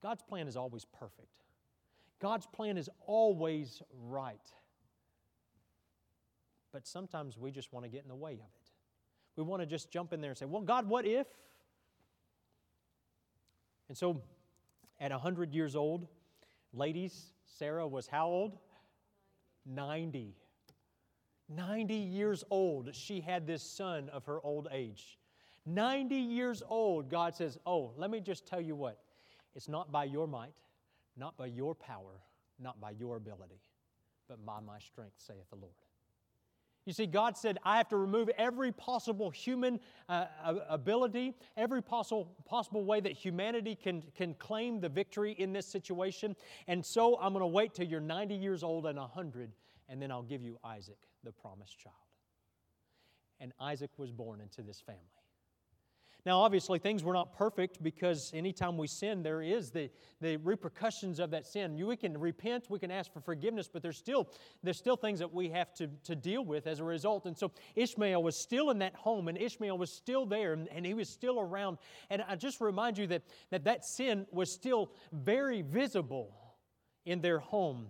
God's 0.00 0.22
plan 0.22 0.46
is 0.46 0.56
always 0.56 0.84
perfect. 0.84 1.42
God's 2.20 2.46
plan 2.46 2.76
is 2.76 2.88
always 3.06 3.82
right. 4.08 4.40
But 6.72 6.86
sometimes 6.86 7.36
we 7.38 7.50
just 7.50 7.72
want 7.72 7.84
to 7.84 7.90
get 7.90 8.02
in 8.02 8.08
the 8.08 8.14
way 8.14 8.34
of 8.34 8.38
it. 8.38 8.70
We 9.36 9.42
want 9.42 9.62
to 9.62 9.66
just 9.66 9.90
jump 9.90 10.12
in 10.12 10.20
there 10.20 10.30
and 10.30 10.38
say, 10.38 10.46
Well, 10.46 10.62
God, 10.62 10.88
what 10.88 11.06
if? 11.06 11.26
And 13.88 13.96
so 13.96 14.22
at 15.00 15.10
100 15.10 15.52
years 15.52 15.74
old, 15.74 16.06
ladies, 16.72 17.32
Sarah 17.58 17.88
was 17.88 18.06
how 18.06 18.28
old? 18.28 18.58
90. 19.66 20.36
90 21.48 21.94
years 21.94 22.44
old, 22.50 22.94
she 22.94 23.20
had 23.20 23.46
this 23.46 23.62
son 23.62 24.08
of 24.10 24.24
her 24.26 24.40
old 24.44 24.68
age. 24.70 25.18
90 25.66 26.14
years 26.14 26.62
old, 26.68 27.10
God 27.10 27.34
says, 27.34 27.58
Oh, 27.66 27.92
let 27.96 28.10
me 28.10 28.20
just 28.20 28.46
tell 28.46 28.60
you 28.60 28.76
what. 28.76 28.98
It's 29.54 29.68
not 29.68 29.90
by 29.90 30.04
your 30.04 30.28
might, 30.28 30.52
not 31.20 31.36
by 31.36 31.46
your 31.46 31.74
power, 31.74 32.22
not 32.58 32.80
by 32.80 32.90
your 32.90 33.16
ability, 33.16 33.60
but 34.28 34.44
by 34.44 34.58
my 34.58 34.78
strength, 34.78 35.14
saith 35.18 35.48
the 35.50 35.56
Lord. 35.56 35.74
You 36.86 36.94
see, 36.94 37.06
God 37.06 37.36
said, 37.36 37.58
I 37.62 37.76
have 37.76 37.88
to 37.90 37.96
remove 37.96 38.30
every 38.30 38.72
possible 38.72 39.28
human 39.28 39.78
uh, 40.08 40.24
ability, 40.68 41.34
every 41.56 41.82
possible, 41.82 42.32
possible 42.46 42.84
way 42.84 43.00
that 43.00 43.12
humanity 43.12 43.76
can, 43.76 44.02
can 44.16 44.32
claim 44.34 44.80
the 44.80 44.88
victory 44.88 45.32
in 45.32 45.52
this 45.52 45.66
situation. 45.66 46.34
And 46.66 46.84
so 46.84 47.18
I'm 47.20 47.32
going 47.34 47.42
to 47.42 47.46
wait 47.46 47.74
till 47.74 47.86
you're 47.86 48.00
90 48.00 48.34
years 48.34 48.62
old 48.62 48.86
and 48.86 48.98
100, 48.98 49.52
and 49.90 50.00
then 50.00 50.10
I'll 50.10 50.22
give 50.22 50.42
you 50.42 50.58
Isaac, 50.64 50.98
the 51.22 51.32
promised 51.32 51.78
child. 51.78 51.94
And 53.40 53.52
Isaac 53.60 53.90
was 53.98 54.10
born 54.10 54.40
into 54.40 54.62
this 54.62 54.80
family. 54.80 55.19
Now, 56.26 56.40
obviously, 56.40 56.78
things 56.78 57.02
were 57.02 57.12
not 57.12 57.32
perfect 57.32 57.82
because 57.82 58.30
anytime 58.34 58.76
we 58.76 58.86
sin, 58.86 59.22
there 59.22 59.42
is 59.42 59.70
the, 59.70 59.90
the 60.20 60.36
repercussions 60.38 61.18
of 61.18 61.30
that 61.30 61.46
sin. 61.46 61.76
We 61.86 61.96
can 61.96 62.18
repent, 62.18 62.66
we 62.68 62.78
can 62.78 62.90
ask 62.90 63.12
for 63.12 63.20
forgiveness, 63.20 63.68
but 63.72 63.82
there's 63.82 63.96
still, 63.96 64.28
there's 64.62 64.78
still 64.78 64.96
things 64.96 65.18
that 65.20 65.32
we 65.32 65.48
have 65.50 65.72
to, 65.74 65.88
to 66.04 66.14
deal 66.14 66.44
with 66.44 66.66
as 66.66 66.80
a 66.80 66.84
result. 66.84 67.26
And 67.26 67.36
so 67.36 67.52
Ishmael 67.74 68.22
was 68.22 68.36
still 68.36 68.70
in 68.70 68.78
that 68.80 68.94
home, 68.94 69.28
and 69.28 69.38
Ishmael 69.38 69.78
was 69.78 69.92
still 69.92 70.26
there, 70.26 70.52
and, 70.52 70.68
and 70.68 70.84
he 70.84 70.94
was 70.94 71.08
still 71.08 71.40
around. 71.40 71.78
And 72.10 72.22
I 72.28 72.36
just 72.36 72.60
remind 72.60 72.98
you 72.98 73.06
that, 73.08 73.22
that 73.50 73.64
that 73.64 73.84
sin 73.84 74.26
was 74.30 74.52
still 74.52 74.92
very 75.12 75.62
visible 75.62 76.36
in 77.06 77.20
their 77.20 77.38
home. 77.38 77.88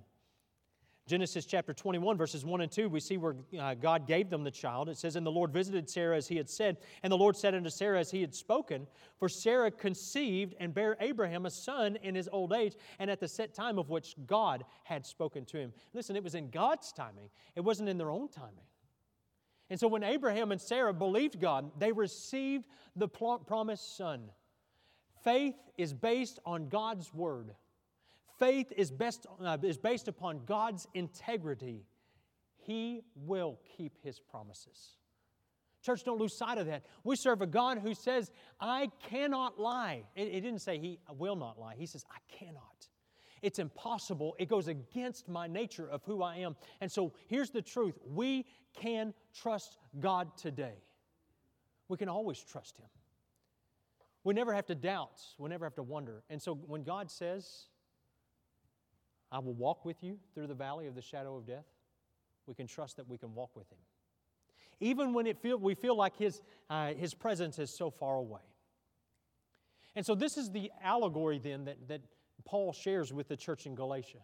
Genesis 1.10 1.44
chapter 1.44 1.74
21, 1.74 2.16
verses 2.16 2.44
1 2.44 2.60
and 2.60 2.70
2, 2.70 2.88
we 2.88 3.00
see 3.00 3.16
where 3.16 3.34
uh, 3.58 3.74
God 3.74 4.06
gave 4.06 4.30
them 4.30 4.44
the 4.44 4.50
child. 4.50 4.88
It 4.88 4.96
says, 4.96 5.16
And 5.16 5.26
the 5.26 5.32
Lord 5.32 5.52
visited 5.52 5.90
Sarah 5.90 6.16
as 6.16 6.28
he 6.28 6.36
had 6.36 6.48
said, 6.48 6.76
and 7.02 7.10
the 7.10 7.16
Lord 7.16 7.36
said 7.36 7.52
unto 7.52 7.68
Sarah 7.68 7.98
as 7.98 8.12
he 8.12 8.20
had 8.20 8.32
spoken, 8.32 8.86
For 9.18 9.28
Sarah 9.28 9.72
conceived 9.72 10.54
and 10.60 10.72
bare 10.72 10.96
Abraham 11.00 11.46
a 11.46 11.50
son 11.50 11.96
in 11.96 12.14
his 12.14 12.28
old 12.30 12.52
age, 12.52 12.76
and 13.00 13.10
at 13.10 13.18
the 13.18 13.26
set 13.26 13.54
time 13.54 13.76
of 13.76 13.90
which 13.90 14.14
God 14.28 14.64
had 14.84 15.04
spoken 15.04 15.44
to 15.46 15.58
him. 15.58 15.72
Listen, 15.94 16.14
it 16.14 16.22
was 16.22 16.36
in 16.36 16.48
God's 16.48 16.92
timing, 16.92 17.28
it 17.56 17.62
wasn't 17.62 17.88
in 17.88 17.98
their 17.98 18.12
own 18.12 18.28
timing. 18.28 18.64
And 19.68 19.80
so 19.80 19.88
when 19.88 20.04
Abraham 20.04 20.52
and 20.52 20.60
Sarah 20.60 20.94
believed 20.94 21.40
God, 21.40 21.72
they 21.76 21.90
received 21.90 22.66
the 22.94 23.08
promised 23.08 23.96
son. 23.96 24.30
Faith 25.24 25.56
is 25.76 25.92
based 25.92 26.38
on 26.46 26.68
God's 26.68 27.12
word. 27.12 27.56
Faith 28.40 28.72
is, 28.74 28.90
best, 28.90 29.26
uh, 29.44 29.58
is 29.62 29.76
based 29.76 30.08
upon 30.08 30.40
God's 30.46 30.88
integrity. 30.94 31.84
He 32.56 33.02
will 33.14 33.60
keep 33.76 33.92
His 34.02 34.18
promises. 34.18 34.96
Church, 35.84 36.04
don't 36.04 36.18
lose 36.18 36.36
sight 36.36 36.56
of 36.56 36.66
that. 36.66 36.84
We 37.04 37.16
serve 37.16 37.42
a 37.42 37.46
God 37.46 37.78
who 37.78 37.94
says, 37.94 38.30
I 38.58 38.88
cannot 39.08 39.60
lie. 39.60 40.04
It, 40.16 40.28
it, 40.28 40.40
didn't 40.40 40.60
say 40.60 40.78
He 40.78 40.98
will 41.16 41.36
not 41.36 41.58
lie, 41.58 41.74
He 41.76 41.86
says, 41.86 42.04
I 42.10 42.18
cannot. 42.34 42.88
It's 43.42 43.58
impossible. 43.58 44.34
It 44.38 44.48
goes 44.48 44.68
against 44.68 45.28
my 45.28 45.46
nature 45.46 45.88
of 45.88 46.02
who 46.04 46.22
I 46.22 46.36
am. 46.36 46.56
And 46.80 46.90
so 46.90 47.12
here's 47.28 47.50
the 47.50 47.62
truth 47.62 47.98
we 48.06 48.46
can 48.74 49.14
trust 49.34 49.76
God 49.98 50.36
today. 50.36 50.82
We 51.88 51.98
can 51.98 52.08
always 52.08 52.42
trust 52.42 52.78
Him. 52.78 52.88
We 54.24 54.32
never 54.32 54.54
have 54.54 54.66
to 54.66 54.74
doubt, 54.74 55.20
we 55.38 55.50
never 55.50 55.66
have 55.66 55.74
to 55.74 55.82
wonder. 55.82 56.22
And 56.30 56.40
so 56.40 56.54
when 56.54 56.84
God 56.84 57.10
says, 57.10 57.66
I 59.32 59.38
will 59.38 59.54
walk 59.54 59.84
with 59.84 60.02
you 60.02 60.18
through 60.34 60.48
the 60.48 60.54
valley 60.54 60.86
of 60.86 60.94
the 60.94 61.02
shadow 61.02 61.36
of 61.36 61.46
death. 61.46 61.66
We 62.46 62.54
can 62.54 62.66
trust 62.66 62.96
that 62.96 63.08
we 63.08 63.16
can 63.16 63.34
walk 63.34 63.54
with 63.54 63.70
Him. 63.70 63.78
Even 64.80 65.12
when 65.12 65.26
it 65.26 65.38
feel, 65.38 65.58
we 65.58 65.74
feel 65.74 65.96
like 65.96 66.16
his, 66.16 66.40
uh, 66.70 66.94
his 66.94 67.12
presence 67.12 67.58
is 67.58 67.70
so 67.70 67.90
far 67.90 68.16
away. 68.16 68.40
And 69.94 70.06
so, 70.06 70.14
this 70.14 70.38
is 70.38 70.50
the 70.50 70.70
allegory 70.82 71.38
then 71.38 71.64
that, 71.66 71.88
that 71.88 72.00
Paul 72.44 72.72
shares 72.72 73.12
with 73.12 73.28
the 73.28 73.36
church 73.36 73.66
in 73.66 73.74
Galatia. 73.74 74.20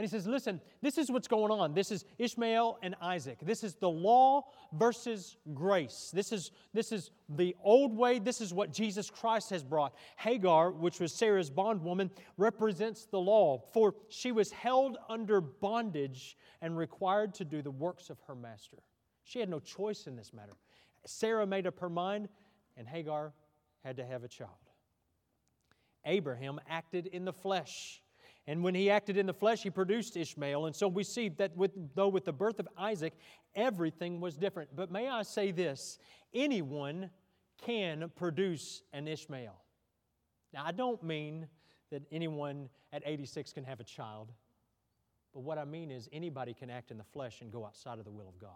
And 0.00 0.08
he 0.08 0.10
says, 0.10 0.26
Listen, 0.26 0.62
this 0.80 0.96
is 0.96 1.10
what's 1.10 1.28
going 1.28 1.52
on. 1.52 1.74
This 1.74 1.90
is 1.90 2.06
Ishmael 2.16 2.78
and 2.82 2.94
Isaac. 3.02 3.36
This 3.42 3.62
is 3.62 3.74
the 3.74 3.90
law 3.90 4.46
versus 4.72 5.36
grace. 5.52 6.10
This 6.14 6.32
is, 6.32 6.52
this 6.72 6.90
is 6.90 7.10
the 7.28 7.54
old 7.62 7.94
way. 7.94 8.18
This 8.18 8.40
is 8.40 8.54
what 8.54 8.72
Jesus 8.72 9.10
Christ 9.10 9.50
has 9.50 9.62
brought. 9.62 9.94
Hagar, 10.16 10.70
which 10.70 11.00
was 11.00 11.12
Sarah's 11.12 11.50
bondwoman, 11.50 12.10
represents 12.38 13.04
the 13.04 13.20
law, 13.20 13.62
for 13.74 13.94
she 14.08 14.32
was 14.32 14.50
held 14.50 14.96
under 15.10 15.42
bondage 15.42 16.38
and 16.62 16.78
required 16.78 17.34
to 17.34 17.44
do 17.44 17.60
the 17.60 17.70
works 17.70 18.08
of 18.08 18.16
her 18.26 18.34
master. 18.34 18.78
She 19.24 19.38
had 19.38 19.50
no 19.50 19.60
choice 19.60 20.06
in 20.06 20.16
this 20.16 20.32
matter. 20.32 20.54
Sarah 21.04 21.46
made 21.46 21.66
up 21.66 21.78
her 21.78 21.90
mind, 21.90 22.30
and 22.78 22.88
Hagar 22.88 23.34
had 23.84 23.98
to 23.98 24.06
have 24.06 24.24
a 24.24 24.28
child. 24.28 24.50
Abraham 26.06 26.58
acted 26.70 27.06
in 27.08 27.26
the 27.26 27.34
flesh. 27.34 28.00
And 28.46 28.64
when 28.64 28.74
he 28.74 28.90
acted 28.90 29.16
in 29.16 29.26
the 29.26 29.34
flesh, 29.34 29.62
he 29.62 29.70
produced 29.70 30.16
Ishmael. 30.16 30.66
And 30.66 30.74
so 30.74 30.88
we 30.88 31.04
see 31.04 31.28
that 31.30 31.56
with, 31.56 31.72
though 31.94 32.08
with 32.08 32.24
the 32.24 32.32
birth 32.32 32.58
of 32.58 32.68
Isaac, 32.76 33.12
everything 33.54 34.20
was 34.20 34.36
different. 34.36 34.74
But 34.74 34.90
may 34.90 35.08
I 35.08 35.22
say 35.22 35.50
this 35.50 35.98
anyone 36.34 37.10
can 37.64 38.10
produce 38.16 38.82
an 38.92 39.06
Ishmael. 39.06 39.54
Now, 40.52 40.64
I 40.64 40.72
don't 40.72 41.02
mean 41.02 41.46
that 41.90 42.02
anyone 42.10 42.68
at 42.92 43.02
86 43.04 43.52
can 43.52 43.64
have 43.64 43.80
a 43.80 43.84
child, 43.84 44.32
but 45.32 45.40
what 45.40 45.58
I 45.58 45.64
mean 45.64 45.90
is 45.90 46.08
anybody 46.12 46.54
can 46.54 46.70
act 46.70 46.90
in 46.90 46.98
the 46.98 47.04
flesh 47.04 47.40
and 47.40 47.52
go 47.52 47.64
outside 47.64 47.98
of 47.98 48.04
the 48.04 48.10
will 48.10 48.28
of 48.28 48.38
God. 48.38 48.50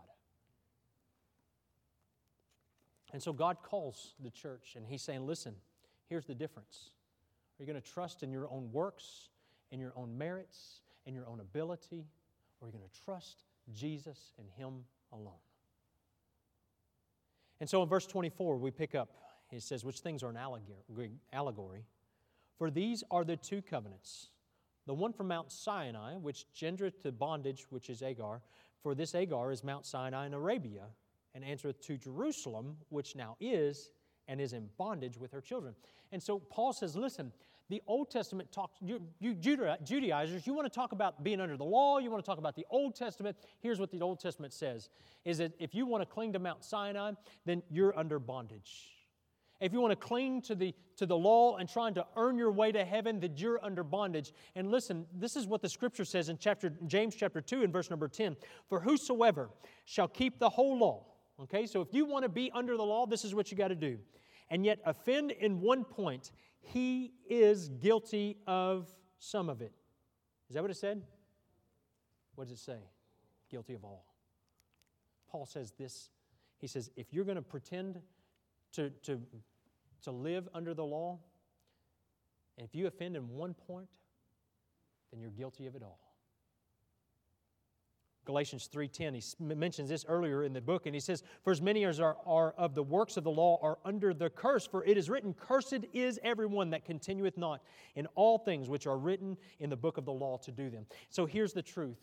And 3.12 3.23
so 3.23 3.33
God 3.33 3.59
calls 3.62 4.14
the 4.18 4.31
church 4.31 4.75
and 4.77 4.85
He's 4.87 5.03
saying, 5.03 5.25
listen, 5.25 5.55
here's 6.09 6.25
the 6.25 6.35
difference. 6.35 6.90
Are 7.59 7.62
you 7.62 7.66
going 7.70 7.81
to 7.81 7.88
trust 7.88 8.25
in 8.25 8.33
your 8.33 8.49
own 8.51 8.70
works? 8.73 9.29
In 9.74 9.80
your 9.80 9.92
own 9.96 10.16
merits, 10.16 10.82
in 11.04 11.14
your 11.14 11.26
own 11.26 11.40
ability, 11.40 12.06
or 12.60 12.68
you're 12.68 12.72
you 12.72 12.78
going 12.78 12.88
to 12.88 13.04
trust 13.04 13.42
Jesus 13.74 14.32
and 14.38 14.48
Him 14.56 14.84
alone? 15.12 15.34
And 17.58 17.68
so 17.68 17.82
in 17.82 17.88
verse 17.88 18.06
24, 18.06 18.56
we 18.56 18.70
pick 18.70 18.94
up, 18.94 19.16
he 19.50 19.58
says, 19.58 19.84
which 19.84 19.98
things 19.98 20.22
are 20.22 20.30
an 20.30 20.37
allegory. 21.32 21.84
For 22.56 22.70
these 22.70 23.02
are 23.10 23.24
the 23.24 23.37
two 23.37 23.60
covenants 23.62 24.28
the 24.87 24.94
one 24.94 25.14
from 25.14 25.28
Mount 25.28 25.50
Sinai, 25.50 26.14
which 26.16 26.44
gendereth 26.54 27.00
to 27.00 27.10
bondage, 27.10 27.64
which 27.70 27.88
is 27.88 28.02
Agar. 28.02 28.42
For 28.82 28.94
this 28.94 29.14
Agar 29.14 29.50
is 29.50 29.64
Mount 29.64 29.87
Sinai 29.87 30.26
in 30.26 30.34
Arabia, 30.34 30.82
and 31.34 31.42
answereth 31.42 31.80
to 31.87 31.96
Jerusalem, 31.96 32.76
which 32.90 33.16
now 33.16 33.37
is, 33.40 33.90
and 34.28 34.42
is 34.42 34.52
in 34.52 34.68
bondage 34.76 35.16
with 35.16 35.32
her 35.32 35.40
children. 35.40 35.74
And 36.12 36.22
so 36.22 36.38
Paul 36.38 36.74
says, 36.74 36.94
listen, 36.96 37.32
the 37.70 37.83
Old 37.87 38.11
Testament 38.11 38.53
talks, 38.53 38.77
you, 38.81 39.00
you 39.20 39.35
Judaizers, 39.35 40.46
you 40.46 40.55
want 40.55 40.70
to 40.70 40.74
talk 40.74 40.92
about 40.92 41.24
being 41.24 41.40
under 41.40 41.57
the 41.57 41.64
law, 41.64 41.98
you 41.98 42.11
want 42.11 42.22
to 42.22 42.29
talk 42.29 42.38
about 42.38 42.55
the 42.57 42.66
Old 42.70 42.94
Testament. 42.94 43.37
Here's 43.61 43.81
what 43.81 43.90
the 43.90 44.03
Old 44.03 44.20
Testament 44.20 44.53
says 44.53 44.90
is 45.24 45.38
that 45.38 45.53
if 45.59 45.74
you 45.74 45.87
want 45.87 46.03
to 46.03 46.07
cling 46.07 46.33
to 46.35 46.38
Mount 46.38 46.64
Sinai, 46.64 47.12
then 47.46 47.62
you're 47.70 47.98
under 47.98 48.18
bondage. 48.18 48.90
If 49.61 49.72
you 49.72 49.81
want 49.81 49.92
to 49.92 49.96
cling 49.96 50.42
to 50.42 50.55
the, 50.55 50.74
to 50.96 51.07
the 51.07 51.16
law 51.16 51.57
and 51.57 51.68
trying 51.68 51.94
to 51.94 52.07
earn 52.16 52.37
your 52.37 52.53
way 52.53 52.72
to 52.72 52.85
heaven, 52.85 53.20
then 53.20 53.35
you're 53.37 53.64
under 53.64 53.83
bondage. 53.83 54.33
And 54.57 54.70
listen, 54.70 55.07
this 55.14 55.37
is 55.37 55.46
what 55.46 55.62
the 55.62 55.68
scripture 55.68 56.05
says 56.05 56.29
in 56.29 56.37
chapter, 56.38 56.70
James 56.87 57.14
chapter 57.14 57.40
2 57.40 57.62
and 57.62 57.72
verse 57.72 57.88
number 57.88 58.09
10. 58.09 58.37
For 58.68 58.81
whosoever 58.81 59.48
shall 59.87 60.09
keep 60.09 60.38
the 60.38 60.50
whole 60.50 60.79
law, 60.79 61.07
okay, 61.40 61.66
so 61.66 61.81
if 61.81 61.94
you 61.94 62.05
want 62.05 62.24
to 62.24 62.29
be 62.29 62.50
under 62.53 62.77
the 62.77 62.83
law, 62.83 63.07
this 63.07 63.24
is 63.24 63.35
what 63.35 63.50
you 63.50 63.57
got 63.57 63.68
to 63.68 63.74
do. 63.74 63.98
And 64.50 64.66
yet 64.66 64.81
offend 64.85 65.31
in 65.31 65.61
one 65.61 65.85
point, 65.85 66.33
he 66.64 67.12
is 67.29 67.68
guilty 67.68 68.38
of 68.46 68.88
some 69.18 69.48
of 69.48 69.61
it. 69.61 69.72
Is 70.48 70.55
that 70.55 70.62
what 70.62 70.70
it 70.70 70.77
said? 70.77 71.03
What 72.35 72.48
does 72.48 72.59
it 72.59 72.62
say? 72.62 72.79
Guilty 73.50 73.74
of 73.74 73.85
all. 73.85 74.05
Paul 75.31 75.46
says 75.46 75.72
this. 75.79 76.11
He 76.59 76.66
says, 76.66 76.90
if 76.96 77.12
you're 77.12 77.24
going 77.24 77.37
to 77.37 77.42
pretend 77.42 78.00
to, 78.72 78.90
to, 79.03 79.20
live 80.11 80.48
under 80.55 80.74
the 80.74 80.85
law, 80.85 81.18
and 82.59 82.66
if 82.66 82.74
you 82.74 82.87
offend 82.87 83.16
in 83.16 83.29
one 83.29 83.55
point, 83.55 83.88
then 85.11 85.20
you're 85.20 85.31
guilty 85.31 85.66
of 85.66 85.74
it 85.74 85.83
all. 85.83 86.13
Galatians 88.24 88.68
3:10 88.72 89.14
he 89.14 89.54
mentions 89.54 89.88
this 89.88 90.04
earlier 90.08 90.44
in 90.44 90.52
the 90.52 90.60
book 90.60 90.87
and 90.87 90.94
he 90.94 91.00
says 91.00 91.22
for 91.42 91.50
as 91.50 91.60
many 91.60 91.84
as 91.84 92.00
are, 92.00 92.16
are 92.26 92.52
of 92.52 92.74
the 92.74 92.82
works 92.82 93.16
of 93.16 93.24
the 93.24 93.30
law 93.30 93.58
are 93.62 93.78
under 93.84 94.14
the 94.14 94.30
curse 94.30 94.66
for 94.66 94.84
it 94.84 94.96
is 94.96 95.10
written 95.10 95.34
cursed 95.34 95.84
is 95.92 96.18
everyone 96.22 96.70
that 96.70 96.84
continueth 96.84 97.37
not 97.37 97.62
in 97.94 98.06
all 98.14 98.38
things 98.38 98.68
which 98.68 98.87
are 98.87 98.96
written 98.96 99.37
in 99.60 99.70
the 99.70 99.76
book 99.76 99.98
of 99.98 100.04
the 100.04 100.12
law 100.12 100.37
to 100.38 100.50
do 100.50 100.70
them. 100.70 100.87
So 101.10 101.26
here's 101.26 101.52
the 101.52 101.62
truth. 101.62 101.98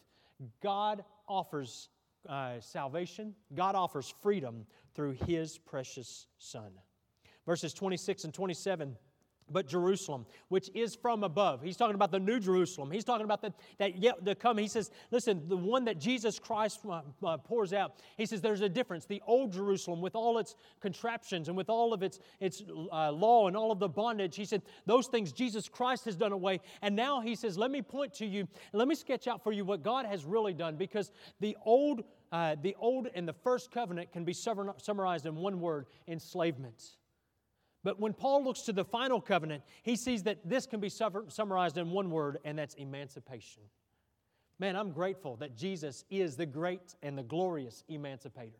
God 0.62 1.03
offers 1.27 1.89
uh, 2.27 2.60
salvation. 2.60 3.36
God 3.55 3.75
offers 3.75 4.13
freedom 4.21 4.65
through 4.93 5.13
his 5.25 5.57
precious 5.57 6.27
son. 6.38 6.71
Verses 7.45 7.73
26 7.73 8.25
and 8.25 8.34
27 8.34 8.95
but 9.51 9.67
Jerusalem, 9.67 10.25
which 10.49 10.69
is 10.73 10.95
from 10.95 11.23
above. 11.23 11.61
He's 11.61 11.77
talking 11.77 11.95
about 11.95 12.11
the 12.11 12.19
new 12.19 12.39
Jerusalem. 12.39 12.91
He's 12.91 13.03
talking 13.03 13.25
about 13.25 13.41
the, 13.41 13.53
that 13.77 13.97
yet 13.97 14.25
to 14.25 14.35
come. 14.35 14.57
He 14.57 14.67
says, 14.67 14.91
listen, 15.11 15.43
the 15.47 15.57
one 15.57 15.85
that 15.85 15.99
Jesus 15.99 16.39
Christ 16.39 16.79
uh, 16.89 17.01
uh, 17.23 17.37
pours 17.37 17.73
out, 17.73 17.93
he 18.17 18.25
says 18.25 18.41
there's 18.41 18.61
a 18.61 18.69
difference. 18.69 19.05
The 19.05 19.21
old 19.27 19.51
Jerusalem, 19.51 20.01
with 20.01 20.15
all 20.15 20.37
its 20.37 20.55
contraptions 20.79 21.47
and 21.47 21.57
with 21.57 21.69
all 21.69 21.93
of 21.93 22.03
its, 22.03 22.19
its 22.39 22.63
uh, 22.91 23.11
law 23.11 23.47
and 23.47 23.57
all 23.57 23.71
of 23.71 23.79
the 23.79 23.89
bondage, 23.89 24.35
he 24.35 24.45
said, 24.45 24.61
those 24.85 25.07
things 25.07 25.31
Jesus 25.31 25.67
Christ 25.69 26.05
has 26.05 26.15
done 26.15 26.31
away. 26.31 26.59
And 26.81 26.95
now 26.95 27.21
he 27.21 27.35
says, 27.35 27.57
let 27.57 27.71
me 27.71 27.81
point 27.81 28.13
to 28.15 28.25
you, 28.25 28.47
let 28.73 28.87
me 28.87 28.95
sketch 28.95 29.27
out 29.27 29.43
for 29.43 29.51
you 29.51 29.65
what 29.65 29.83
God 29.83 30.05
has 30.05 30.25
really 30.25 30.53
done, 30.53 30.75
because 30.75 31.11
the 31.39 31.57
old, 31.65 32.03
uh, 32.31 32.55
the 32.61 32.75
old 32.79 33.07
and 33.13 33.27
the 33.27 33.33
first 33.33 33.71
covenant 33.71 34.11
can 34.11 34.23
be 34.23 34.33
summarized 34.33 35.25
in 35.25 35.35
one 35.35 35.59
word 35.59 35.85
enslavement. 36.07 36.97
But 37.84 38.00
when 38.00 38.13
Paul 38.13 38.44
looks 38.44 38.62
to 38.63 38.74
the 38.74 38.86
final 38.86 39.20
covenant, 39.20 39.63
he 39.82 39.96
sees 39.96 40.24
that 40.24 40.38
this 40.48 40.65
can 40.65 40.80
be 40.80 40.89
summarized 40.89 41.78
in 41.78 41.89
one 41.89 42.12
word, 42.12 42.38
and 42.46 42.58
that's 42.58 42.76
emancipation. 42.76 43.63
Man, 44.60 44.76
I'm 44.76 44.91
grateful 44.91 45.38
that 45.38 45.56
Jesus 45.56 46.06
is 46.12 46.36
the 46.36 46.46
great 46.46 46.96
and 47.02 47.17
the 47.17 47.24
glorious 47.24 47.84
emancipator. 47.89 48.60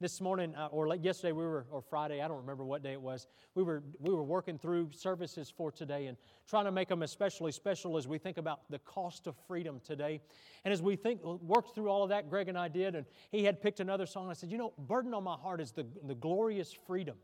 This 0.00 0.20
morning, 0.20 0.54
uh, 0.56 0.68
or 0.72 0.88
like 0.88 1.04
yesterday, 1.04 1.32
we 1.32 1.44
were, 1.44 1.66
or 1.70 1.82
Friday, 1.82 2.22
I 2.22 2.26
don't 2.26 2.38
remember 2.38 2.64
what 2.64 2.82
day 2.82 2.92
it 2.92 3.00
was, 3.00 3.28
we 3.54 3.62
were, 3.62 3.84
we 4.00 4.12
were 4.12 4.24
working 4.24 4.58
through 4.58 4.88
services 4.92 5.52
for 5.54 5.70
today 5.70 6.06
and 6.06 6.16
trying 6.48 6.64
to 6.64 6.72
make 6.72 6.88
them 6.88 7.02
especially 7.02 7.52
special 7.52 7.98
as 7.98 8.08
we 8.08 8.16
think 8.16 8.38
about 8.38 8.62
the 8.70 8.78
cost 8.80 9.26
of 9.26 9.36
freedom 9.46 9.78
today. 9.84 10.20
And 10.64 10.72
as 10.72 10.80
we 10.80 10.96
think, 10.96 11.22
worked 11.22 11.74
through 11.74 11.90
all 11.90 12.02
of 12.02 12.08
that, 12.08 12.30
Greg 12.30 12.48
and 12.48 12.56
I 12.56 12.68
did, 12.68 12.94
and 12.94 13.04
he 13.30 13.44
had 13.44 13.60
picked 13.60 13.78
another 13.78 14.06
song. 14.06 14.30
I 14.30 14.32
said, 14.32 14.50
You 14.50 14.58
know, 14.58 14.72
burden 14.78 15.12
on 15.12 15.22
my 15.22 15.36
heart 15.36 15.60
is 15.60 15.70
the, 15.70 15.86
the 16.06 16.14
glorious 16.14 16.72
freedom 16.72 17.16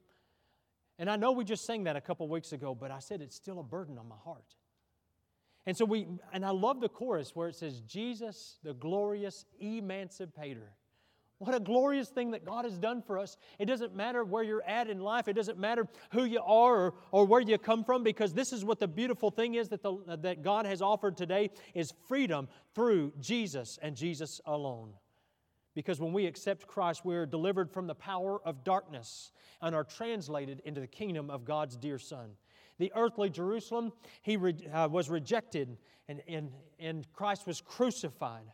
and 0.99 1.11
I 1.11 1.17
know 1.17 1.33
we 1.33 1.45
just 1.45 1.65
sang 1.65 1.85
that 1.85 1.97
a 1.97 2.01
couple 2.01 2.29
weeks 2.29 2.53
ago, 2.53 2.75
but 2.75 2.91
I 2.91 2.99
said 3.01 3.21
it's 3.21 3.37
still 3.37 3.61
a 3.61 3.63
burden 3.63 3.99
on 3.99 4.09
my 4.09 4.17
heart. 4.25 4.55
And 5.67 5.77
so 5.77 5.85
we, 5.85 6.07
and 6.33 6.45
I 6.45 6.51
love 6.51 6.81
the 6.81 6.89
chorus 6.89 7.35
where 7.35 7.49
it 7.49 7.57
says, 7.57 7.81
Jesus, 7.81 8.59
the 8.63 8.73
glorious 8.73 9.45
emancipator. 9.61 10.73
What 11.39 11.55
a 11.55 11.61
glorious 11.61 12.09
thing 12.09 12.31
that 12.31 12.47
God 12.47 12.65
has 12.65 12.79
done 12.79 13.03
for 13.03 13.19
us. 13.19 13.37
It 13.59 13.67
doesn't 13.67 13.95
matter 13.95 14.25
where 14.25 14.43
you're 14.43 14.63
at 14.63 14.89
in 14.89 15.01
life, 15.01 15.29
it 15.29 15.35
doesn't 15.35 15.59
matter 15.59 15.87
who 16.13 16.25
you 16.25 16.41
are 16.41 16.77
or, 16.77 16.95
or 17.11 17.27
where 17.27 17.43
you 17.43 17.59
come 17.59 17.85
from, 17.85 18.03
because 18.03 18.33
this 18.33 18.53
is 18.55 18.65
what 18.65 18.81
the 18.81 18.89
beautiful 18.89 19.31
thing 19.31 19.55
is 19.55 19.69
that, 19.69 19.83
the, 19.83 19.99
that 20.23 20.43
God 20.43 20.65
has 20.65 20.81
offered 20.81 21.17
today 21.17 21.51
is 21.75 21.93
freedom 22.09 22.49
through 22.75 23.13
Jesus 23.21 23.79
and 23.83 23.95
Jesus 23.95 24.41
alone. 24.47 24.95
Because 25.77 26.01
when 26.01 26.15
we 26.15 26.25
accept 26.25 26.67
Christ, 26.67 27.05
we 27.05 27.15
are 27.17 27.27
delivered 27.27 27.71
from 27.71 27.87
the 27.87 27.95
power 27.95 28.41
of 28.47 28.65
darkness 28.65 29.31
and 29.61 29.75
are 29.75 29.85
translated 29.85 30.63
into 30.65 30.81
the 30.81 30.87
kingdom 30.87 31.29
of 31.29 31.45
God's 31.45 31.77
dear 31.77 31.99
Son. 31.99 32.31
The 32.79 32.91
earthly 32.97 33.29
Jerusalem, 33.29 33.93
he 34.23 34.39
re, 34.39 34.55
uh, 34.73 34.89
was 34.89 35.11
rejected 35.11 35.77
and, 36.09 36.23
and, 36.27 36.51
and 36.81 37.07
Christ 37.13 37.47
was 37.47 37.61
crucified. 37.61 38.47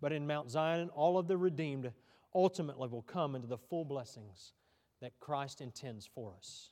But 0.00 0.12
in 0.12 0.26
Mount 0.26 0.50
Zion, 0.50 0.88
all 0.94 1.18
of 1.18 1.28
the 1.28 1.36
redeemed 1.36 1.92
ultimately 2.34 2.88
will 2.88 3.02
come 3.02 3.34
into 3.34 3.46
the 3.46 3.58
full 3.58 3.84
blessings 3.84 4.54
that 5.02 5.12
Christ 5.20 5.60
intends 5.60 6.06
for 6.06 6.32
us. 6.34 6.70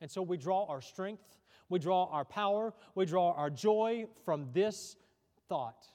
And 0.00 0.10
so 0.10 0.22
we 0.22 0.36
draw 0.36 0.66
our 0.66 0.80
strength, 0.82 1.38
we 1.68 1.78
draw 1.78 2.06
our 2.06 2.24
power, 2.24 2.74
we 2.96 3.06
draw 3.06 3.30
our 3.30 3.48
joy 3.48 4.06
from 4.24 4.48
this 4.52 4.96
thought 5.48 5.86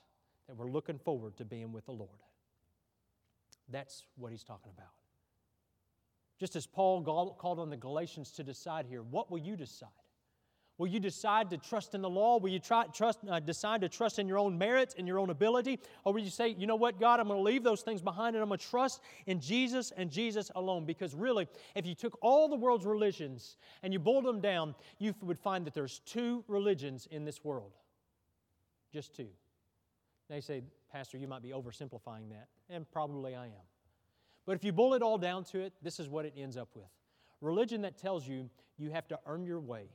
that 0.47 0.55
we're 0.55 0.71
looking 0.71 0.99
forward 0.99 1.35
to 1.35 1.43
being 1.43 1.73
with 1.73 1.85
the 1.85 1.91
Lord. 1.91 2.21
That's 3.71 4.05
what 4.17 4.31
he's 4.31 4.43
talking 4.43 4.71
about. 4.75 4.91
Just 6.39 6.55
as 6.55 6.65
Paul 6.65 7.03
called 7.37 7.59
on 7.59 7.69
the 7.69 7.77
Galatians 7.77 8.31
to 8.31 8.43
decide 8.43 8.85
here, 8.85 9.03
what 9.03 9.29
will 9.29 9.37
you 9.37 9.55
decide? 9.55 9.89
Will 10.81 10.87
you 10.87 10.99
decide 10.99 11.51
to 11.51 11.57
trust 11.57 11.93
in 11.93 12.01
the 12.01 12.09
law? 12.09 12.39
Will 12.39 12.49
you 12.49 12.57
try, 12.57 12.85
trust, 12.87 13.19
uh, 13.29 13.39
decide 13.39 13.81
to 13.81 13.89
trust 13.89 14.17
in 14.17 14.27
your 14.27 14.39
own 14.39 14.57
merits 14.57 14.95
and 14.97 15.07
your 15.07 15.19
own 15.19 15.29
ability? 15.29 15.79
Or 16.03 16.13
will 16.13 16.21
you 16.21 16.31
say, 16.31 16.47
you 16.57 16.65
know 16.65 16.75
what, 16.75 16.99
God, 16.99 17.19
I'm 17.19 17.27
going 17.27 17.37
to 17.37 17.43
leave 17.43 17.63
those 17.63 17.81
things 17.83 18.01
behind 18.01 18.35
and 18.35 18.41
I'm 18.41 18.49
going 18.49 18.57
to 18.57 18.65
trust 18.65 19.01
in 19.27 19.39
Jesus 19.39 19.91
and 19.95 20.09
Jesus 20.09 20.49
alone? 20.55 20.85
Because 20.85 21.13
really, 21.13 21.47
if 21.75 21.85
you 21.85 21.93
took 21.93 22.17
all 22.23 22.49
the 22.49 22.55
world's 22.55 22.87
religions 22.87 23.57
and 23.83 23.93
you 23.93 23.99
boiled 23.99 24.25
them 24.25 24.41
down, 24.41 24.73
you 24.97 25.13
would 25.21 25.37
find 25.37 25.67
that 25.67 25.75
there's 25.75 25.99
two 25.99 26.43
religions 26.47 27.07
in 27.11 27.25
this 27.25 27.43
world. 27.43 27.73
Just 28.91 29.15
two. 29.15 29.27
They 30.29 30.41
say, 30.41 30.63
Pastor, 30.91 31.17
you 31.17 31.27
might 31.27 31.41
be 31.41 31.49
oversimplifying 31.49 32.29
that, 32.29 32.47
and 32.69 32.89
probably 32.91 33.35
I 33.35 33.45
am. 33.45 33.67
But 34.45 34.55
if 34.55 34.63
you 34.63 34.73
boil 34.73 34.93
it 34.93 35.01
all 35.01 35.17
down 35.17 35.43
to 35.45 35.59
it, 35.61 35.73
this 35.81 35.99
is 35.99 36.09
what 36.09 36.25
it 36.25 36.33
ends 36.35 36.57
up 36.57 36.69
with 36.75 36.89
religion 37.41 37.81
that 37.81 37.97
tells 37.97 38.27
you 38.27 38.49
you 38.77 38.91
have 38.91 39.07
to 39.07 39.19
earn 39.25 39.43
your 39.43 39.59
way, 39.59 39.89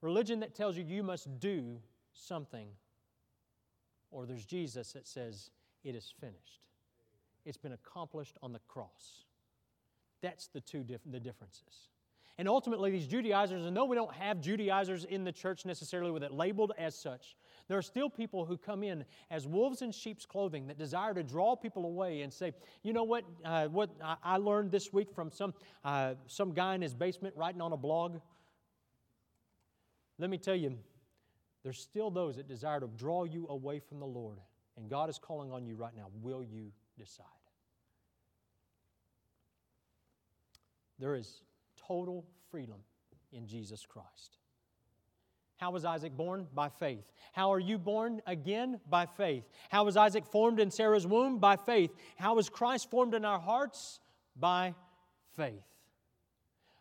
religion 0.00 0.40
that 0.40 0.54
tells 0.54 0.76
you 0.76 0.84
you 0.84 1.02
must 1.02 1.40
do 1.40 1.78
something, 2.12 2.68
or 4.10 4.26
there's 4.26 4.44
Jesus 4.44 4.92
that 4.92 5.06
says 5.06 5.50
it 5.82 5.94
is 5.94 6.12
finished. 6.20 6.60
It's 7.44 7.58
been 7.58 7.72
accomplished 7.72 8.38
on 8.42 8.52
the 8.52 8.60
cross. 8.68 9.24
That's 10.22 10.46
the 10.46 10.60
two 10.60 10.84
dif- 10.84 11.02
the 11.04 11.20
differences. 11.20 11.90
And 12.36 12.48
ultimately, 12.48 12.90
these 12.90 13.06
Judaizers, 13.06 13.64
and 13.64 13.76
though 13.76 13.84
we 13.84 13.94
don't 13.94 14.12
have 14.12 14.40
Judaizers 14.40 15.04
in 15.04 15.22
the 15.22 15.30
church 15.30 15.64
necessarily 15.64 16.10
with 16.10 16.24
it 16.24 16.32
labeled 16.32 16.72
as 16.76 16.96
such, 16.96 17.36
there 17.68 17.78
are 17.78 17.82
still 17.82 18.10
people 18.10 18.44
who 18.44 18.56
come 18.56 18.82
in 18.82 19.04
as 19.30 19.46
wolves 19.46 19.82
in 19.82 19.92
sheep's 19.92 20.26
clothing 20.26 20.66
that 20.66 20.76
desire 20.76 21.14
to 21.14 21.22
draw 21.22 21.54
people 21.54 21.86
away 21.86 22.22
and 22.22 22.32
say, 22.32 22.52
you 22.82 22.92
know 22.92 23.04
what, 23.04 23.24
uh, 23.44 23.66
what 23.68 23.90
I 24.22 24.38
learned 24.38 24.72
this 24.72 24.92
week 24.92 25.12
from 25.12 25.30
some, 25.30 25.54
uh, 25.84 26.14
some 26.26 26.52
guy 26.52 26.74
in 26.74 26.82
his 26.82 26.92
basement 26.92 27.36
writing 27.36 27.60
on 27.60 27.72
a 27.72 27.76
blog? 27.76 28.18
Let 30.18 30.28
me 30.28 30.38
tell 30.38 30.56
you, 30.56 30.76
there's 31.62 31.78
still 31.78 32.10
those 32.10 32.36
that 32.36 32.48
desire 32.48 32.80
to 32.80 32.88
draw 32.88 33.24
you 33.24 33.46
away 33.48 33.78
from 33.78 34.00
the 34.00 34.06
Lord. 34.06 34.38
And 34.76 34.90
God 34.90 35.08
is 35.08 35.18
calling 35.18 35.52
on 35.52 35.64
you 35.66 35.76
right 35.76 35.94
now. 35.96 36.08
Will 36.20 36.42
you 36.42 36.72
decide? 36.98 37.26
There 40.98 41.14
is 41.14 41.42
total 41.86 42.24
freedom 42.50 42.76
in 43.32 43.46
Jesus 43.46 43.84
Christ. 43.86 44.38
How 45.56 45.70
was 45.70 45.84
Isaac 45.84 46.16
born? 46.16 46.46
By 46.54 46.68
faith. 46.68 47.04
How 47.32 47.52
are 47.52 47.60
you 47.60 47.78
born 47.78 48.20
again? 48.26 48.80
By 48.88 49.06
faith. 49.06 49.44
How 49.70 49.84
was 49.84 49.96
Isaac 49.96 50.26
formed 50.26 50.60
in 50.60 50.70
Sarah's 50.70 51.06
womb? 51.06 51.38
By 51.38 51.56
faith. 51.56 51.90
How 52.16 52.34
was 52.34 52.48
Christ 52.48 52.90
formed 52.90 53.14
in 53.14 53.24
our 53.24 53.38
hearts? 53.38 54.00
By 54.36 54.74
faith. 55.36 55.62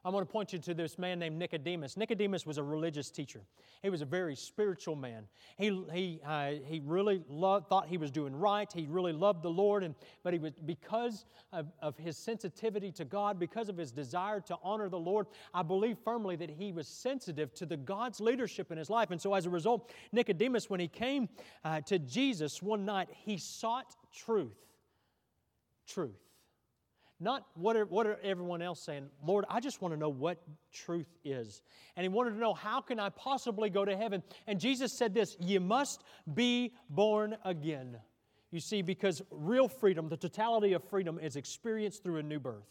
I 0.06 0.10
want 0.10 0.28
to 0.28 0.32
point 0.32 0.52
you 0.52 0.60
to 0.60 0.74
this 0.74 1.00
man 1.00 1.20
named 1.20 1.38
Nicodemus. 1.38 1.96
Nicodemus 1.96 2.46
was 2.46 2.58
a 2.58 2.64
religious 2.64 3.10
teacher. 3.10 3.40
He 3.82 3.90
was 3.90 4.02
a 4.02 4.06
very 4.06 4.36
spiritual 4.36 4.98
man. 4.98 5.24
He, 5.58 5.82
he, 5.94 6.20
uh, 6.26 6.52
he 6.66 6.82
really 6.84 7.24
loved, 7.30 7.70
thought 7.70 7.88
he 7.88 7.98
was 7.98 8.12
doing 8.12 8.36
right. 8.36 8.70
He 8.74 8.86
really 8.90 9.14
loved 9.14 9.44
the 9.44 9.50
Lord. 9.50 9.82
And, 9.82 9.96
but 10.22 10.34
he 10.34 10.40
was, 10.40 10.52
because 10.66 11.24
of, 11.54 11.72
of 11.82 11.98
his 11.98 12.18
sensitivity 12.18 12.92
to 12.92 13.06
God, 13.06 13.40
because 13.40 13.70
of 13.70 13.78
his 13.78 13.94
desire 13.94 14.42
to 14.42 14.58
honor 14.62 14.90
the 14.90 15.00
Lord, 15.00 15.28
I 15.54 15.64
believe 15.64 15.98
firmly 16.04 16.36
that 16.36 16.50
he 16.50 16.74
was 16.74 16.90
sensitive 16.90 17.54
to 17.54 17.66
the 17.66 17.78
God's 17.78 18.20
leadership 18.20 18.74
in 18.74 18.78
his 18.78 18.90
life. 18.90 19.12
And 19.12 19.22
so 19.22 19.34
as 19.34 19.46
a 19.46 19.50
result, 19.50 19.90
Nicodemus, 20.12 20.70
when 20.70 20.82
he 20.82 20.90
came 20.90 21.30
uh, 21.64 21.80
to 21.82 21.98
Jesus 21.98 22.62
one 22.62 22.84
night, 22.84 23.08
he 23.26 23.38
sought 23.38 23.96
truth. 24.14 24.58
Truth. 25.88 26.20
Not 27.24 27.46
what 27.56 27.78
are, 27.78 27.86
what 27.86 28.06
are 28.06 28.20
everyone 28.22 28.62
else 28.62 28.82
saying? 28.82 29.08
Lord, 29.26 29.46
I 29.50 29.62
just 29.62 29.82
want 29.82 29.94
to 29.94 30.00
know 30.00 30.10
what 30.10 30.40
truth 30.74 31.08
is. 31.24 31.62
And 31.96 32.04
he 32.04 32.10
wanted 32.10 32.32
to 32.32 32.38
know, 32.38 32.54
how 32.54 32.82
can 32.82 33.00
I 33.00 33.10
possibly 33.10 33.70
go 33.70 33.86
to 33.86 33.96
heaven? 33.96 34.22
And 34.46 34.60
Jesus 34.60 34.92
said 34.92 35.14
this 35.14 35.38
You 35.40 35.62
must 35.62 36.04
be 36.34 36.74
born 36.90 37.38
again. 37.46 37.98
You 38.52 38.60
see, 38.60 38.82
because 38.82 39.22
real 39.32 39.70
freedom, 39.70 40.10
the 40.10 40.18
totality 40.18 40.74
of 40.74 40.84
freedom, 40.84 41.18
is 41.18 41.38
experienced 41.38 42.04
through 42.04 42.18
a 42.18 42.24
new 42.24 42.40
birth. 42.40 42.68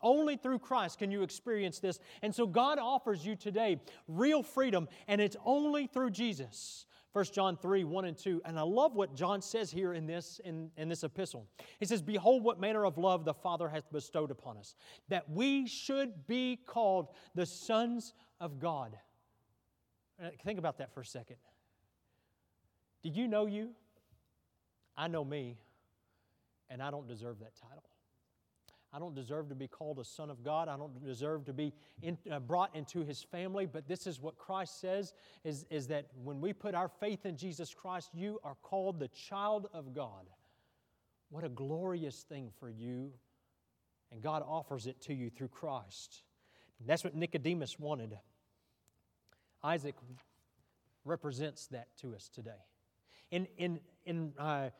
Only 0.00 0.36
through 0.36 0.58
Christ 0.60 0.98
can 0.98 1.10
you 1.10 1.22
experience 1.22 1.78
this. 1.78 1.98
And 2.22 2.34
so 2.34 2.46
God 2.46 2.78
offers 2.78 3.24
you 3.24 3.36
today 3.36 3.80
real 4.08 4.42
freedom, 4.42 4.88
and 5.08 5.20
it's 5.20 5.36
only 5.44 5.86
through 5.86 6.10
Jesus. 6.10 6.86
1 7.14 7.26
John 7.32 7.56
3, 7.56 7.84
1 7.84 8.04
and 8.06 8.18
2. 8.18 8.42
And 8.44 8.58
I 8.58 8.62
love 8.62 8.96
what 8.96 9.14
John 9.14 9.40
says 9.40 9.70
here 9.70 9.94
in 9.94 10.04
this, 10.04 10.40
in, 10.44 10.68
in 10.76 10.88
this 10.88 11.04
epistle. 11.04 11.46
He 11.78 11.86
says, 11.86 12.02
Behold, 12.02 12.42
what 12.42 12.58
manner 12.60 12.84
of 12.84 12.98
love 12.98 13.24
the 13.24 13.32
Father 13.32 13.68
hath 13.68 13.90
bestowed 13.92 14.32
upon 14.32 14.58
us, 14.58 14.74
that 15.08 15.30
we 15.30 15.68
should 15.68 16.26
be 16.26 16.58
called 16.66 17.06
the 17.36 17.46
sons 17.46 18.14
of 18.40 18.58
God. 18.58 18.98
Uh, 20.22 20.30
think 20.44 20.58
about 20.58 20.78
that 20.78 20.92
for 20.92 21.02
a 21.02 21.06
second. 21.06 21.36
Do 23.04 23.10
you 23.10 23.28
know 23.28 23.46
you? 23.46 23.70
I 24.96 25.06
know 25.06 25.24
me, 25.24 25.58
and 26.68 26.82
I 26.82 26.90
don't 26.90 27.06
deserve 27.06 27.38
that 27.40 27.54
title. 27.54 27.93
I 28.94 29.00
don't 29.00 29.14
deserve 29.14 29.48
to 29.48 29.56
be 29.56 29.66
called 29.66 29.98
a 29.98 30.04
son 30.04 30.30
of 30.30 30.44
God. 30.44 30.68
I 30.68 30.76
don't 30.76 31.04
deserve 31.04 31.44
to 31.46 31.52
be 31.52 31.72
in, 32.00 32.16
uh, 32.30 32.38
brought 32.38 32.76
into 32.76 33.04
his 33.04 33.24
family. 33.24 33.66
But 33.66 33.88
this 33.88 34.06
is 34.06 34.20
what 34.20 34.38
Christ 34.38 34.80
says 34.80 35.14
is, 35.42 35.66
is 35.68 35.88
that 35.88 36.06
when 36.22 36.40
we 36.40 36.52
put 36.52 36.76
our 36.76 36.88
faith 36.88 37.26
in 37.26 37.36
Jesus 37.36 37.74
Christ, 37.74 38.10
you 38.14 38.38
are 38.44 38.54
called 38.62 39.00
the 39.00 39.08
child 39.08 39.68
of 39.74 39.94
God. 39.94 40.28
What 41.30 41.42
a 41.42 41.48
glorious 41.48 42.22
thing 42.22 42.50
for 42.60 42.70
you. 42.70 43.10
And 44.12 44.22
God 44.22 44.44
offers 44.46 44.86
it 44.86 45.00
to 45.02 45.14
you 45.14 45.28
through 45.28 45.48
Christ. 45.48 46.22
And 46.78 46.88
that's 46.88 47.02
what 47.02 47.16
Nicodemus 47.16 47.80
wanted. 47.80 48.16
Isaac 49.64 49.96
represents 51.04 51.66
that 51.68 51.88
to 52.02 52.14
us 52.14 52.28
today. 52.32 52.50
In, 53.32 53.48
in, 53.58 53.80
in 54.06 54.32
uh, 54.38 54.70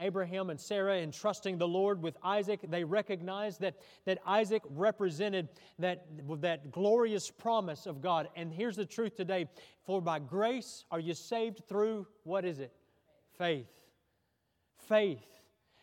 Abraham 0.00 0.50
and 0.50 0.60
Sarah 0.60 0.98
entrusting 0.98 1.58
the 1.58 1.66
Lord 1.66 2.02
with 2.02 2.16
Isaac, 2.22 2.60
they 2.68 2.84
recognized 2.84 3.60
that, 3.60 3.76
that 4.04 4.18
Isaac 4.26 4.62
represented 4.70 5.48
that, 5.78 6.06
that 6.40 6.70
glorious 6.70 7.30
promise 7.30 7.86
of 7.86 8.00
God. 8.00 8.28
And 8.36 8.52
here's 8.52 8.76
the 8.76 8.86
truth 8.86 9.16
today 9.16 9.48
For 9.84 10.00
by 10.00 10.18
grace 10.18 10.84
are 10.90 11.00
you 11.00 11.14
saved 11.14 11.62
through, 11.68 12.06
what 12.24 12.44
is 12.44 12.58
it? 12.58 12.72
Faith. 13.38 13.70
Faith. 14.88 15.20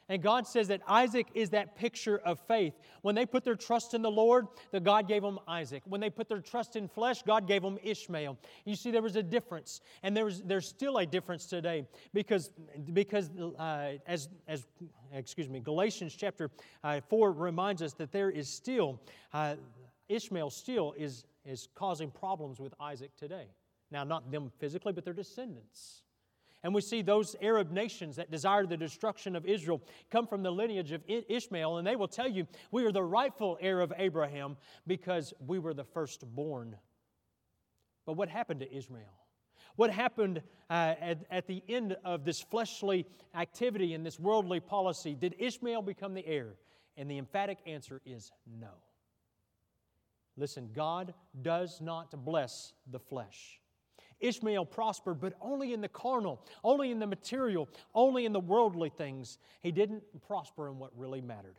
And 0.09 0.23
God 0.23 0.47
says 0.47 0.67
that 0.69 0.81
Isaac 0.87 1.27
is 1.35 1.51
that 1.51 1.75
picture 1.77 2.17
of 2.17 2.39
faith. 2.47 2.73
When 3.03 3.13
they 3.13 3.27
put 3.27 3.43
their 3.43 3.55
trust 3.55 3.93
in 3.93 4.01
the 4.01 4.09
Lord, 4.09 4.47
the 4.71 4.79
God 4.79 5.07
gave 5.07 5.21
them 5.21 5.39
Isaac. 5.47 5.83
When 5.85 6.01
they 6.01 6.09
put 6.09 6.27
their 6.27 6.41
trust 6.41 6.75
in 6.75 6.87
flesh, 6.87 7.21
God 7.21 7.47
gave 7.47 7.61
them 7.61 7.77
Ishmael. 7.83 8.37
You 8.65 8.75
see, 8.75 8.89
there 8.89 9.03
was 9.03 9.15
a 9.15 9.23
difference, 9.23 9.81
and 10.01 10.17
there's 10.17 10.41
there's 10.41 10.67
still 10.67 10.97
a 10.97 11.05
difference 11.05 11.45
today 11.45 11.85
because 12.11 12.49
because 12.91 13.29
uh, 13.59 13.93
as 14.07 14.29
as 14.47 14.65
excuse 15.13 15.47
me, 15.47 15.59
Galatians 15.59 16.15
chapter 16.15 16.49
uh, 16.83 17.01
four 17.07 17.31
reminds 17.31 17.83
us 17.83 17.93
that 17.93 18.11
there 18.11 18.31
is 18.31 18.49
still 18.49 18.99
uh, 19.31 19.55
Ishmael 20.09 20.49
still 20.49 20.95
is 20.97 21.25
is 21.45 21.69
causing 21.75 22.09
problems 22.09 22.59
with 22.59 22.73
Isaac 22.79 23.15
today. 23.15 23.45
Now, 23.91 24.03
not 24.03 24.31
them 24.31 24.51
physically, 24.59 24.93
but 24.93 25.03
their 25.03 25.13
descendants. 25.13 26.01
And 26.63 26.73
we 26.73 26.81
see 26.81 27.01
those 27.01 27.35
Arab 27.41 27.71
nations 27.71 28.17
that 28.17 28.31
desire 28.31 28.65
the 28.65 28.75
destruction 28.75 29.35
of 29.35 29.45
Israel 29.45 29.81
come 30.11 30.27
from 30.27 30.43
the 30.43 30.51
lineage 30.51 30.91
of 30.91 31.01
Ishmael, 31.07 31.77
and 31.77 31.87
they 31.87 31.95
will 31.95 32.07
tell 32.07 32.27
you, 32.27 32.47
We 32.71 32.85
are 32.85 32.91
the 32.91 33.03
rightful 33.03 33.57
heir 33.61 33.79
of 33.79 33.93
Abraham 33.97 34.57
because 34.85 35.33
we 35.45 35.59
were 35.59 35.73
the 35.73 35.85
firstborn. 35.85 36.75
But 38.05 38.13
what 38.13 38.27
happened 38.27 38.59
to 38.61 38.73
Israel? 38.75 39.13
What 39.75 39.91
happened 39.91 40.41
uh, 40.69 40.95
at, 40.99 41.19
at 41.31 41.47
the 41.47 41.63
end 41.69 41.95
of 42.03 42.25
this 42.25 42.41
fleshly 42.41 43.05
activity 43.33 43.93
and 43.93 44.05
this 44.05 44.19
worldly 44.19 44.59
policy? 44.59 45.15
Did 45.15 45.35
Ishmael 45.39 45.83
become 45.83 46.13
the 46.13 46.27
heir? 46.27 46.55
And 46.97 47.09
the 47.09 47.17
emphatic 47.17 47.59
answer 47.65 48.01
is 48.05 48.29
no. 48.59 48.71
Listen, 50.35 50.69
God 50.73 51.13
does 51.41 51.79
not 51.79 52.25
bless 52.25 52.73
the 52.91 52.99
flesh. 52.99 53.61
Ishmael 54.19 54.65
prospered, 54.65 55.19
but 55.19 55.33
only 55.41 55.73
in 55.73 55.81
the 55.81 55.87
carnal, 55.87 56.45
only 56.63 56.91
in 56.91 56.99
the 56.99 57.07
material, 57.07 57.69
only 57.95 58.25
in 58.25 58.33
the 58.33 58.39
worldly 58.39 58.89
things. 58.89 59.37
He 59.61 59.71
didn't 59.71 60.03
prosper 60.27 60.67
in 60.67 60.77
what 60.77 60.91
really 60.95 61.21
mattered. 61.21 61.55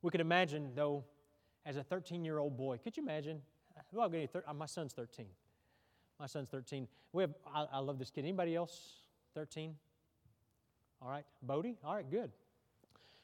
We 0.00 0.10
could 0.10 0.20
imagine, 0.20 0.70
though, 0.74 1.04
as 1.64 1.76
a 1.76 1.82
13 1.82 2.24
year 2.24 2.38
old 2.38 2.56
boy, 2.56 2.78
could 2.78 2.96
you 2.96 3.02
imagine? 3.02 3.40
Well, 3.92 4.10
uh, 4.46 4.54
my 4.54 4.66
son's 4.66 4.92
13. 4.92 5.26
My 6.18 6.26
son's 6.26 6.48
13. 6.48 6.88
We 7.12 7.22
have, 7.22 7.34
I, 7.46 7.66
I 7.72 7.78
love 7.78 7.98
this 7.98 8.10
kid. 8.10 8.24
Anybody 8.24 8.54
else 8.54 9.02
13? 9.34 9.74
All 11.00 11.08
right. 11.08 11.24
Bodie? 11.42 11.76
All 11.84 11.94
right, 11.94 12.08
good. 12.10 12.30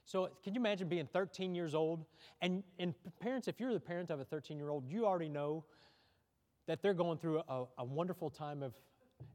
So, 0.04 0.30
can 0.42 0.54
you 0.54 0.60
imagine 0.60 0.88
being 0.88 1.06
13 1.06 1.54
years 1.54 1.74
old? 1.74 2.04
And, 2.40 2.62
and 2.78 2.94
parents, 3.20 3.46
if 3.46 3.60
you're 3.60 3.74
the 3.74 3.80
parent 3.80 4.10
of 4.10 4.20
a 4.20 4.24
13 4.24 4.56
year 4.58 4.70
old, 4.70 4.88
you 4.88 5.04
already 5.04 5.28
know 5.28 5.64
that 6.68 6.82
they're 6.82 6.94
going 6.94 7.16
through 7.16 7.42
a, 7.48 7.64
a 7.78 7.84
wonderful 7.84 8.28
time 8.28 8.62
of 8.62 8.74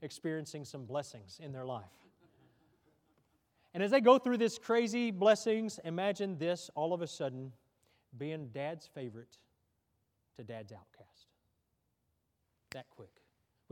experiencing 0.01 0.63
some 0.63 0.85
blessings 0.85 1.39
in 1.43 1.51
their 1.51 1.65
life. 1.65 1.83
And 3.73 3.81
as 3.81 3.89
they 3.89 4.01
go 4.01 4.19
through 4.19 4.37
this 4.37 4.59
crazy 4.59 5.09
blessings, 5.09 5.79
imagine 5.83 6.37
this 6.37 6.69
all 6.75 6.93
of 6.93 7.01
a 7.01 7.07
sudden 7.07 7.51
being 8.17 8.49
dad's 8.53 8.85
favorite 8.85 9.39
to 10.35 10.43
dad's 10.43 10.71
outcast. 10.71 11.27
That 12.71 12.85
quick 12.95 13.22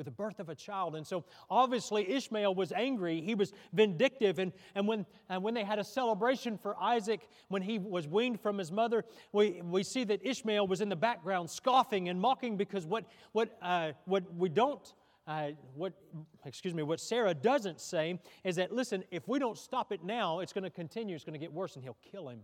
with 0.02 0.06
the 0.06 0.12
birth 0.24 0.40
of 0.40 0.50
a 0.50 0.56
child. 0.56 0.96
And 0.96 1.06
so 1.06 1.24
obviously 1.48 2.10
Ishmael 2.12 2.56
was 2.56 2.72
angry. 2.72 3.22
He 3.22 3.36
was 3.36 3.54
vindictive. 3.72 4.40
And, 4.40 4.52
and, 4.74 4.88
when, 4.88 5.06
and 5.30 5.44
when 5.44 5.54
they 5.54 5.64
had 5.64 5.78
a 5.78 5.84
celebration 5.84 6.58
for 6.58 6.76
Isaac 6.82 7.30
when 7.50 7.62
he 7.62 7.78
was 7.78 8.08
weaned 8.08 8.40
from 8.40 8.58
his 8.58 8.72
mother, 8.72 9.06
we, 9.32 9.62
we 9.62 9.84
see 9.84 10.04
that 10.06 10.26
Ishmael 10.26 10.66
was 10.66 10.82
in 10.82 10.90
the 10.90 10.96
background 10.96 11.52
scoffing 11.52 12.10
and 12.10 12.20
mocking 12.20 12.58
because 12.58 12.88
what, 12.88 13.06
what, 13.34 13.56
uh, 13.62 13.92
what 14.06 14.24
we 14.36 14.50
don't 14.50 14.92
uh, 15.28 15.50
what 15.76 15.94
excuse 16.46 16.74
me 16.74 16.82
what 16.82 17.00
sarah 17.00 17.34
doesn't 17.34 17.80
say 17.80 18.20
is 18.44 18.56
that 18.56 18.72
listen 18.72 19.04
if 19.12 19.28
we 19.28 19.38
don't 19.38 19.56
stop 19.56 19.92
it 19.92 20.04
now 20.04 20.40
it's 20.40 20.52
going 20.52 20.64
to 20.64 20.70
continue 20.72 21.14
it's 21.16 21.24
going 21.24 21.34
to 21.34 21.40
get 21.40 21.54
worse 21.54 21.76
and 21.76 21.84
he'll 21.84 21.96
kill 22.12 22.28
him 22.28 22.40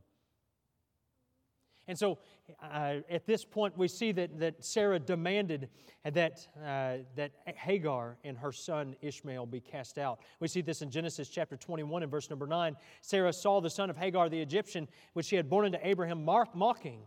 and 1.88 1.98
so 1.98 2.18
uh, 2.62 2.96
at 3.10 3.26
this 3.26 3.44
point, 3.46 3.78
we 3.78 3.88
see 3.88 4.12
that, 4.14 4.40
that 4.40 4.64
Sarah 4.64 5.00
demanded 5.00 5.70
that, 6.04 6.48
uh, 6.58 7.04
that 7.16 7.32
Hagar 7.46 8.18
and 8.24 8.38
her 8.38 8.52
son 8.52 8.96
Ishmael 9.02 9.46
be 9.46 9.60
cast 9.60 9.98
out. 9.98 10.20
We 10.40 10.48
see 10.48 10.62
this 10.62 10.82
in 10.82 10.90
Genesis 10.90 11.30
chapter 11.30 11.58
21 11.58 12.04
and 12.04 12.12
verse 12.12 12.30
number 12.30 12.48
9. 12.48 12.76
Sarah 13.02 13.34
saw 13.34 13.62
the 13.62 13.70
son 13.70 13.90
of 13.90 13.98
Hagar 13.98 14.30
the 14.30 14.40
Egyptian, 14.40 14.88
which 15.14 15.26
she 15.26 15.36
had 15.36 15.50
born 15.50 15.66
unto 15.66 15.78
Abraham, 15.82 16.24
mocking. 16.24 17.02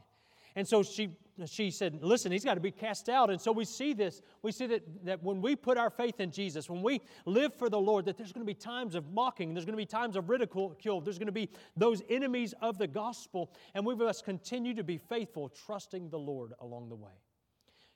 And 0.56 0.66
so 0.66 0.82
she, 0.82 1.16
she 1.46 1.70
said, 1.70 2.02
Listen, 2.02 2.32
he's 2.32 2.44
got 2.44 2.54
to 2.54 2.60
be 2.60 2.70
cast 2.70 3.08
out. 3.08 3.30
And 3.30 3.40
so 3.40 3.52
we 3.52 3.64
see 3.64 3.92
this. 3.92 4.22
We 4.42 4.52
see 4.52 4.66
that, 4.66 4.82
that 5.04 5.22
when 5.22 5.40
we 5.40 5.56
put 5.56 5.78
our 5.78 5.90
faith 5.90 6.20
in 6.20 6.30
Jesus, 6.30 6.68
when 6.68 6.82
we 6.82 7.00
live 7.24 7.54
for 7.54 7.68
the 7.68 7.78
Lord, 7.78 8.04
that 8.06 8.16
there's 8.16 8.32
going 8.32 8.46
to 8.46 8.50
be 8.50 8.54
times 8.54 8.94
of 8.94 9.10
mocking, 9.12 9.54
there's 9.54 9.64
going 9.64 9.76
to 9.76 9.82
be 9.82 9.86
times 9.86 10.16
of 10.16 10.28
ridicule, 10.28 10.76
there's 11.00 11.18
going 11.18 11.26
to 11.26 11.32
be 11.32 11.48
those 11.76 12.02
enemies 12.08 12.54
of 12.60 12.78
the 12.78 12.86
gospel. 12.86 13.52
And 13.74 13.86
we 13.86 13.94
must 13.94 14.24
continue 14.24 14.74
to 14.74 14.84
be 14.84 14.98
faithful, 14.98 15.48
trusting 15.48 16.10
the 16.10 16.18
Lord 16.18 16.52
along 16.60 16.88
the 16.88 16.96
way. 16.96 17.12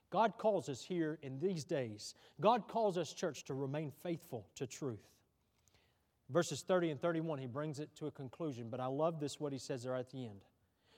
God 0.09 0.37
calls 0.37 0.69
us 0.69 0.81
here 0.81 1.19
in 1.23 1.39
these 1.39 1.65
days, 1.65 2.15
God 2.39 2.67
calls 2.67 2.97
us, 2.97 3.11
church, 3.11 3.43
to 3.45 3.53
remain 3.53 3.91
faithful 3.91 4.47
to 4.55 4.65
truth. 4.65 5.09
Verses 6.29 6.63
30 6.63 6.91
and 6.91 7.01
31, 7.01 7.37
he 7.37 7.45
brings 7.45 7.79
it 7.79 7.89
to 7.97 8.07
a 8.07 8.11
conclusion, 8.11 8.69
but 8.69 8.79
I 8.79 8.87
love 8.87 9.19
this, 9.19 9.39
what 9.39 9.53
he 9.53 9.59
says 9.59 9.83
there 9.83 9.95
at 9.95 10.09
the 10.09 10.25
end. 10.25 10.41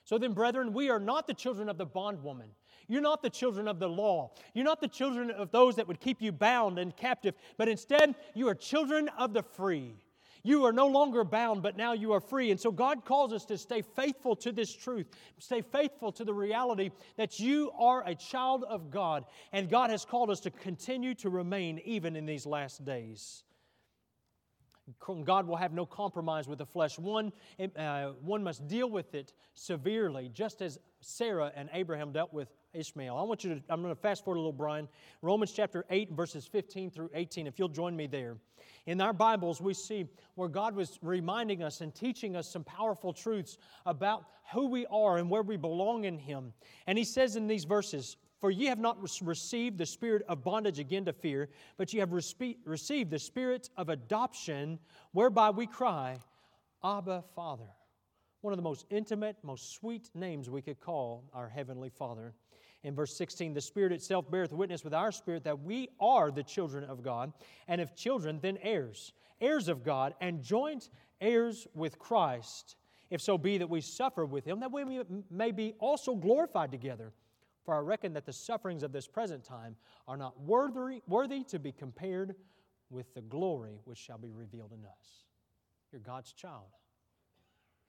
So 0.08 0.16
then, 0.16 0.32
brethren, 0.32 0.72
we 0.72 0.88
are 0.88 0.98
not 0.98 1.26
the 1.26 1.34
children 1.34 1.68
of 1.68 1.76
the 1.76 1.84
bondwoman. 1.84 2.48
You're 2.86 3.02
not 3.02 3.20
the 3.20 3.28
children 3.28 3.68
of 3.68 3.78
the 3.78 3.90
law. 3.90 4.30
You're 4.54 4.64
not 4.64 4.80
the 4.80 4.88
children 4.88 5.30
of 5.30 5.50
those 5.50 5.76
that 5.76 5.86
would 5.86 6.00
keep 6.00 6.22
you 6.22 6.32
bound 6.32 6.78
and 6.78 6.96
captive, 6.96 7.34
but 7.58 7.68
instead, 7.68 8.14
you 8.32 8.48
are 8.48 8.54
children 8.54 9.10
of 9.18 9.34
the 9.34 9.42
free. 9.42 9.96
You 10.42 10.64
are 10.64 10.72
no 10.72 10.86
longer 10.86 11.24
bound, 11.24 11.62
but 11.62 11.76
now 11.76 11.92
you 11.92 12.12
are 12.12 12.22
free. 12.22 12.50
And 12.50 12.58
so 12.58 12.72
God 12.72 13.04
calls 13.04 13.34
us 13.34 13.44
to 13.44 13.58
stay 13.58 13.82
faithful 13.82 14.34
to 14.36 14.50
this 14.50 14.74
truth, 14.74 15.08
stay 15.40 15.60
faithful 15.60 16.10
to 16.12 16.24
the 16.24 16.32
reality 16.32 16.88
that 17.18 17.38
you 17.38 17.70
are 17.78 18.02
a 18.06 18.14
child 18.14 18.64
of 18.64 18.90
God, 18.90 19.26
and 19.52 19.68
God 19.68 19.90
has 19.90 20.06
called 20.06 20.30
us 20.30 20.40
to 20.40 20.50
continue 20.50 21.12
to 21.16 21.28
remain 21.28 21.82
even 21.84 22.16
in 22.16 22.24
these 22.24 22.46
last 22.46 22.82
days. 22.82 23.42
God 25.24 25.46
will 25.46 25.56
have 25.56 25.72
no 25.72 25.86
compromise 25.86 26.48
with 26.48 26.58
the 26.58 26.66
flesh. 26.66 26.98
One, 26.98 27.32
uh, 27.76 28.12
one 28.20 28.42
must 28.42 28.66
deal 28.68 28.90
with 28.90 29.14
it 29.14 29.32
severely, 29.54 30.30
just 30.32 30.62
as 30.62 30.78
Sarah 31.00 31.52
and 31.54 31.68
Abraham 31.72 32.12
dealt 32.12 32.32
with 32.32 32.48
Ishmael. 32.72 33.16
I 33.16 33.22
want 33.22 33.44
you 33.44 33.54
to, 33.54 33.62
I'm 33.68 33.82
going 33.82 33.94
to 33.94 34.00
fast 34.00 34.24
forward 34.24 34.36
a 34.36 34.40
little, 34.40 34.52
Brian. 34.52 34.88
Romans 35.22 35.52
chapter 35.52 35.84
8, 35.90 36.12
verses 36.12 36.46
15 36.46 36.90
through 36.90 37.10
18, 37.14 37.46
if 37.46 37.58
you'll 37.58 37.68
join 37.68 37.96
me 37.96 38.06
there. 38.06 38.36
In 38.86 39.00
our 39.00 39.12
Bibles, 39.12 39.60
we 39.60 39.74
see 39.74 40.06
where 40.34 40.48
God 40.48 40.74
was 40.74 40.98
reminding 41.02 41.62
us 41.62 41.80
and 41.80 41.94
teaching 41.94 42.36
us 42.36 42.48
some 42.48 42.64
powerful 42.64 43.12
truths 43.12 43.58
about 43.84 44.24
who 44.52 44.68
we 44.68 44.86
are 44.86 45.18
and 45.18 45.28
where 45.28 45.42
we 45.42 45.56
belong 45.56 46.04
in 46.04 46.18
Him. 46.18 46.52
And 46.86 46.96
He 46.96 47.04
says 47.04 47.36
in 47.36 47.46
these 47.46 47.64
verses, 47.64 48.16
for 48.40 48.50
ye 48.50 48.66
have 48.66 48.78
not 48.78 48.98
received 49.22 49.78
the 49.78 49.86
spirit 49.86 50.22
of 50.28 50.44
bondage 50.44 50.78
again 50.78 51.04
to 51.04 51.12
fear, 51.12 51.48
but 51.76 51.92
ye 51.92 52.00
have 52.00 52.12
received 52.12 53.10
the 53.10 53.18
spirit 53.18 53.70
of 53.76 53.88
adoption, 53.88 54.78
whereby 55.12 55.50
we 55.50 55.66
cry, 55.66 56.16
Abba, 56.84 57.24
Father. 57.34 57.68
One 58.40 58.52
of 58.52 58.56
the 58.56 58.62
most 58.62 58.86
intimate, 58.90 59.36
most 59.42 59.74
sweet 59.74 60.10
names 60.14 60.48
we 60.48 60.62
could 60.62 60.78
call 60.80 61.24
our 61.34 61.48
Heavenly 61.48 61.88
Father. 61.88 62.32
In 62.84 62.94
verse 62.94 63.16
16, 63.16 63.54
the 63.54 63.60
Spirit 63.60 63.90
itself 63.90 64.30
beareth 64.30 64.52
witness 64.52 64.84
with 64.84 64.94
our 64.94 65.10
spirit 65.10 65.42
that 65.42 65.60
we 65.60 65.88
are 65.98 66.30
the 66.30 66.44
children 66.44 66.84
of 66.84 67.02
God, 67.02 67.32
and 67.66 67.80
if 67.80 67.96
children, 67.96 68.38
then 68.40 68.56
heirs, 68.62 69.12
heirs 69.40 69.66
of 69.66 69.82
God, 69.82 70.14
and 70.20 70.40
joint 70.40 70.90
heirs 71.20 71.66
with 71.74 71.98
Christ, 71.98 72.76
if 73.10 73.20
so 73.20 73.36
be 73.36 73.58
that 73.58 73.68
we 73.68 73.80
suffer 73.80 74.24
with 74.24 74.44
him, 74.44 74.60
that 74.60 74.70
we 74.70 75.00
may 75.28 75.50
be 75.50 75.74
also 75.80 76.14
glorified 76.14 76.70
together. 76.70 77.12
For 77.68 77.74
I 77.74 77.80
reckon 77.80 78.14
that 78.14 78.24
the 78.24 78.32
sufferings 78.32 78.82
of 78.82 78.92
this 78.92 79.06
present 79.06 79.44
time 79.44 79.76
are 80.06 80.16
not 80.16 80.40
worthy, 80.40 81.02
worthy 81.06 81.44
to 81.44 81.58
be 81.58 81.70
compared 81.70 82.34
with 82.88 83.12
the 83.12 83.20
glory 83.20 83.82
which 83.84 83.98
shall 83.98 84.16
be 84.16 84.30
revealed 84.30 84.72
in 84.72 84.86
us. 84.86 85.26
You're 85.92 86.00
God's 86.00 86.32
child. 86.32 86.70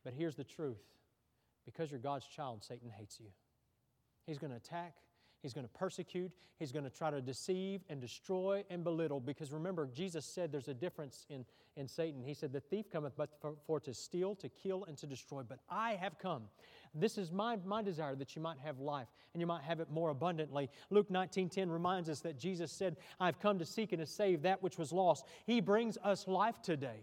But 0.04 0.12
here's 0.12 0.36
the 0.36 0.44
truth 0.44 0.84
because 1.64 1.92
you're 1.92 2.00
God's 2.02 2.28
child, 2.28 2.62
Satan 2.62 2.90
hates 2.90 3.22
you. 3.22 3.28
He's 4.26 4.38
going 4.38 4.52
to 4.52 4.58
attack, 4.58 4.96
he's 5.42 5.54
going 5.54 5.66
to 5.66 5.72
persecute, 5.72 6.34
he's 6.58 6.74
going 6.74 6.84
to 6.84 6.92
try 6.92 7.10
to 7.10 7.22
deceive 7.22 7.80
and 7.90 8.02
destroy 8.02 8.66
and 8.70 8.84
belittle. 8.84 9.22
Because 9.22 9.54
remember, 9.54 9.88
Jesus 9.88 10.26
said 10.26 10.52
there's 10.52 10.68
a 10.68 10.74
difference 10.74 11.26
in, 11.30 11.46
in 11.78 11.88
Satan. 11.88 12.22
He 12.22 12.34
said, 12.34 12.52
The 12.52 12.60
thief 12.60 12.92
cometh 12.92 13.14
but 13.16 13.30
for, 13.40 13.54
for 13.66 13.80
to 13.80 13.94
steal, 13.94 14.36
to 14.36 14.50
kill, 14.50 14.84
and 14.90 14.98
to 14.98 15.08
destroy. 15.08 15.44
But 15.44 15.60
I 15.70 15.94
have 15.94 16.20
come 16.20 16.50
This 16.94 17.18
is 17.18 17.32
my, 17.32 17.58
my 17.66 17.82
desire 17.82 18.16
that 18.16 18.36
you 18.36 18.42
might 18.42 18.60
have 18.60 18.80
life 18.80 19.08
and 19.34 19.42
you 19.42 19.48
might 19.48 19.64
have 19.64 19.80
it 19.80 19.90
more 19.90 20.10
abundantly. 20.10 20.70
Luke 20.90 21.10
19:10 21.10 21.72
reminds 21.72 22.10
us 22.10 22.22
that 22.22 22.40
Jesus 22.40 22.72
said, 22.72 22.98
I've 23.20 23.40
come 23.40 23.60
to 23.60 23.66
seek 23.66 23.92
and 23.92 24.00
to 24.00 24.06
save 24.06 24.42
that 24.44 24.62
which 24.64 24.78
was 24.78 24.92
lost. 24.92 25.26
He 25.46 25.62
brings 25.62 25.98
us 26.04 26.28
life 26.28 26.62
today. 26.62 27.02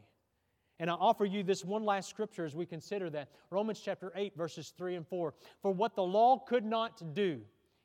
And 0.78 0.90
I 0.90 0.94
offer 0.94 1.24
you 1.24 1.42
this 1.42 1.64
one 1.64 1.84
last 1.84 2.10
scripture 2.10 2.44
as 2.44 2.54
we 2.54 2.66
consider 2.66 3.08
that. 3.10 3.28
Romans 3.50 3.80
chapter 3.82 4.12
8, 4.14 4.36
verses 4.36 4.74
3 4.76 4.96
and 4.96 5.06
4. 5.06 5.32
For 5.62 5.70
what 5.70 5.94
the 5.94 6.02
law 6.02 6.38
could 6.38 6.64
not 6.64 7.14
do, 7.14 7.40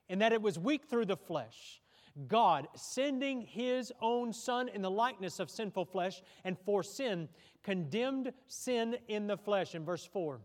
in 0.10 0.20
that 0.20 0.34
it 0.34 0.42
was 0.42 0.60
weak 0.60 0.90
through 0.90 1.06
the 1.06 1.16
flesh, 1.16 1.82
God, 2.28 2.68
sending 2.76 3.42
His 3.42 3.94
own 4.02 4.34
Son 4.34 4.68
in 4.68 4.82
the 4.82 4.92
likeness 4.92 5.40
of 5.40 5.50
sinful 5.50 5.86
flesh, 5.86 6.22
and 6.44 6.60
for 6.60 6.84
sin, 6.84 7.30
condemned 7.64 8.34
sin 8.48 8.98
in 9.08 9.28
the 9.28 9.38
flesh. 9.38 9.74
In 9.74 9.86
verse 9.86 10.06
4 10.06 10.42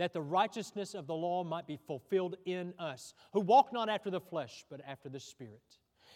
that 0.00 0.14
the 0.14 0.22
righteousness 0.22 0.94
of 0.94 1.06
the 1.06 1.14
law 1.14 1.44
might 1.44 1.66
be 1.66 1.76
fulfilled 1.76 2.34
in 2.46 2.72
us, 2.78 3.12
who 3.34 3.40
walk 3.40 3.70
not 3.70 3.90
after 3.90 4.08
the 4.08 4.18
flesh, 4.18 4.64
but 4.70 4.80
after 4.88 5.10
the 5.10 5.20
Spirit. 5.20 5.60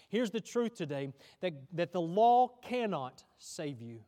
Here's 0.09 0.31
the 0.31 0.41
truth 0.41 0.75
today 0.75 1.13
that, 1.43 1.53
that 1.75 1.93
the 1.93 2.01
law 2.01 2.49
cannot 2.63 3.23
save 3.37 3.83
you. 3.83 4.01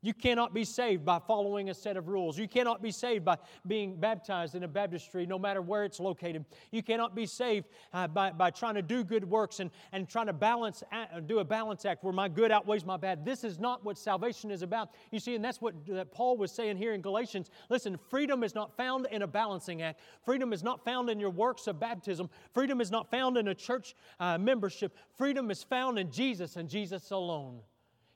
You 0.00 0.14
cannot 0.14 0.54
be 0.54 0.64
saved 0.64 1.04
by 1.04 1.18
following 1.18 1.70
a 1.70 1.74
set 1.74 1.96
of 1.96 2.06
rules. 2.06 2.38
You 2.38 2.46
cannot 2.46 2.80
be 2.80 2.92
saved 2.92 3.24
by 3.24 3.36
being 3.66 3.96
baptized 3.96 4.54
in 4.54 4.62
a 4.62 4.68
baptistry, 4.68 5.26
no 5.26 5.40
matter 5.40 5.60
where 5.60 5.84
it's 5.84 5.98
located. 5.98 6.44
You 6.70 6.84
cannot 6.84 7.16
be 7.16 7.26
saved 7.26 7.66
uh, 7.92 8.06
by, 8.06 8.30
by 8.30 8.50
trying 8.50 8.76
to 8.76 8.82
do 8.82 9.02
good 9.02 9.28
works 9.28 9.58
and, 9.58 9.72
and 9.90 10.08
trying 10.08 10.26
to 10.26 10.32
balance, 10.32 10.84
uh, 10.92 11.18
do 11.18 11.40
a 11.40 11.44
balance 11.44 11.84
act 11.84 12.04
where 12.04 12.12
my 12.12 12.28
good 12.28 12.52
outweighs 12.52 12.84
my 12.84 12.96
bad. 12.96 13.24
This 13.24 13.42
is 13.42 13.58
not 13.58 13.84
what 13.84 13.98
salvation 13.98 14.52
is 14.52 14.62
about. 14.62 14.90
You 15.10 15.18
see, 15.18 15.34
and 15.34 15.44
that's 15.44 15.60
what 15.60 15.74
that 15.86 16.12
Paul 16.12 16.36
was 16.36 16.52
saying 16.52 16.76
here 16.76 16.94
in 16.94 17.00
Galatians. 17.00 17.50
Listen, 17.68 17.98
freedom 18.08 18.44
is 18.44 18.54
not 18.54 18.76
found 18.76 19.08
in 19.10 19.22
a 19.22 19.26
balancing 19.26 19.82
act. 19.82 19.98
Freedom 20.24 20.52
is 20.52 20.62
not 20.62 20.84
found 20.84 21.10
in 21.10 21.18
your 21.18 21.30
works 21.30 21.66
of 21.66 21.80
baptism. 21.80 22.30
Freedom 22.54 22.80
is 22.80 22.92
not 22.92 23.10
found 23.10 23.36
in 23.36 23.48
a 23.48 23.54
church 23.54 23.96
uh, 24.20 24.38
membership. 24.38 24.96
Freedom 25.16 25.50
is 25.50 25.64
found 25.64 25.98
in 25.98 26.08
Jesus 26.12 26.54
and 26.54 26.68
Jesus 26.68 27.10
alone. 27.10 27.58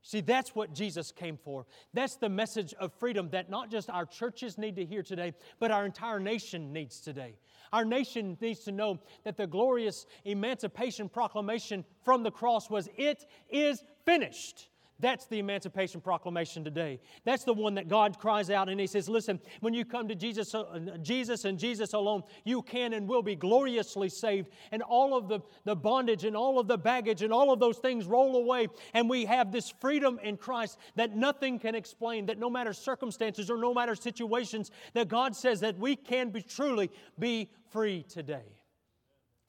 See, 0.03 0.21
that's 0.21 0.55
what 0.55 0.75
Jesus 0.75 1.13
came 1.13 1.37
for. 1.37 1.65
That's 1.95 2.17
the 2.17 2.29
message 2.29 2.75
of 2.75 2.93
freedom 2.95 3.29
that 3.31 3.51
not 3.51 3.71
just 3.71 3.89
our 3.89 4.05
churches 4.05 4.59
need 4.59 4.75
to 4.77 4.85
hear 4.85 5.03
today, 5.03 5.33
but 5.61 5.71
our 5.71 5.87
entire 5.87 6.19
nation 6.19 6.73
needs 6.73 7.01
today. 7.01 7.37
Our 7.73 7.85
nation 7.85 8.37
needs 8.41 8.61
to 8.65 8.73
know 8.73 8.99
that 9.25 9.37
the 9.37 9.47
glorious 9.47 10.07
emancipation 10.25 11.09
proclamation 11.09 11.85
from 12.05 12.25
the 12.25 12.33
cross 12.33 12.69
was, 12.69 12.89
It 12.97 13.27
is 13.49 13.83
finished. 14.05 14.69
That's 15.03 15.27
the 15.27 15.41
Emancipation 15.41 16.01
Proclamation 16.01 16.63
today. 16.63 17.01
That's 17.25 17.43
the 17.43 17.53
one 17.53 17.75
that 17.75 17.89
God 17.89 18.21
cries 18.21 18.51
out 18.51 18.69
and 18.69 18.81
He 18.81 18.87
says, 18.87 19.09
Listen, 19.09 19.41
when 19.59 19.75
you 19.75 19.85
come 19.85 20.07
to 20.07 20.15
Jesus, 20.15 20.55
uh, 20.55 20.97
Jesus 21.03 21.45
and 21.45 21.59
Jesus 21.59 21.93
alone, 21.93 22.23
you 22.45 22.63
can 22.63 22.93
and 22.93 23.09
will 23.09 23.23
be 23.23 23.35
gloriously 23.35 24.09
saved. 24.09 24.49
And 24.71 24.81
all 24.81 25.19
of 25.19 25.27
the, 25.27 25.41
the 25.65 25.75
bondage 25.75 26.25
and 26.25 26.37
all 26.37 26.61
of 26.61 26.69
the 26.69 26.79
baggage 26.79 27.23
and 27.23 27.33
all 27.33 27.53
of 27.53 27.59
those 27.59 27.79
things 27.79 28.07
roll 28.07 28.37
away. 28.37 28.69
And 28.95 29.11
we 29.11 29.25
have 29.25 29.51
this 29.51 29.75
freedom 29.81 30.21
in 30.23 30.37
Christ 30.37 30.79
that 30.95 31.17
nothing 31.17 31.59
can 31.59 31.75
explain, 31.75 32.27
that 32.27 32.39
no 32.39 32.49
matter 32.49 32.73
circumstances 32.73 33.51
or 33.51 33.57
no 33.57 33.75
matter 33.75 33.97
situations, 33.97 34.71
that 34.95 35.09
God 35.09 35.35
says 35.35 35.59
that 35.61 35.77
we 35.79 35.97
can 35.97 36.31
be 36.31 36.43
truly 36.43 36.93
be 37.19 37.51
free 37.71 38.05
today. 38.05 38.63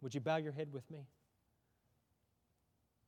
Would 0.01 0.15
you 0.15 0.19
bow 0.19 0.37
your 0.37 0.51
head 0.51 0.73
with 0.73 0.89
me? 0.89 1.05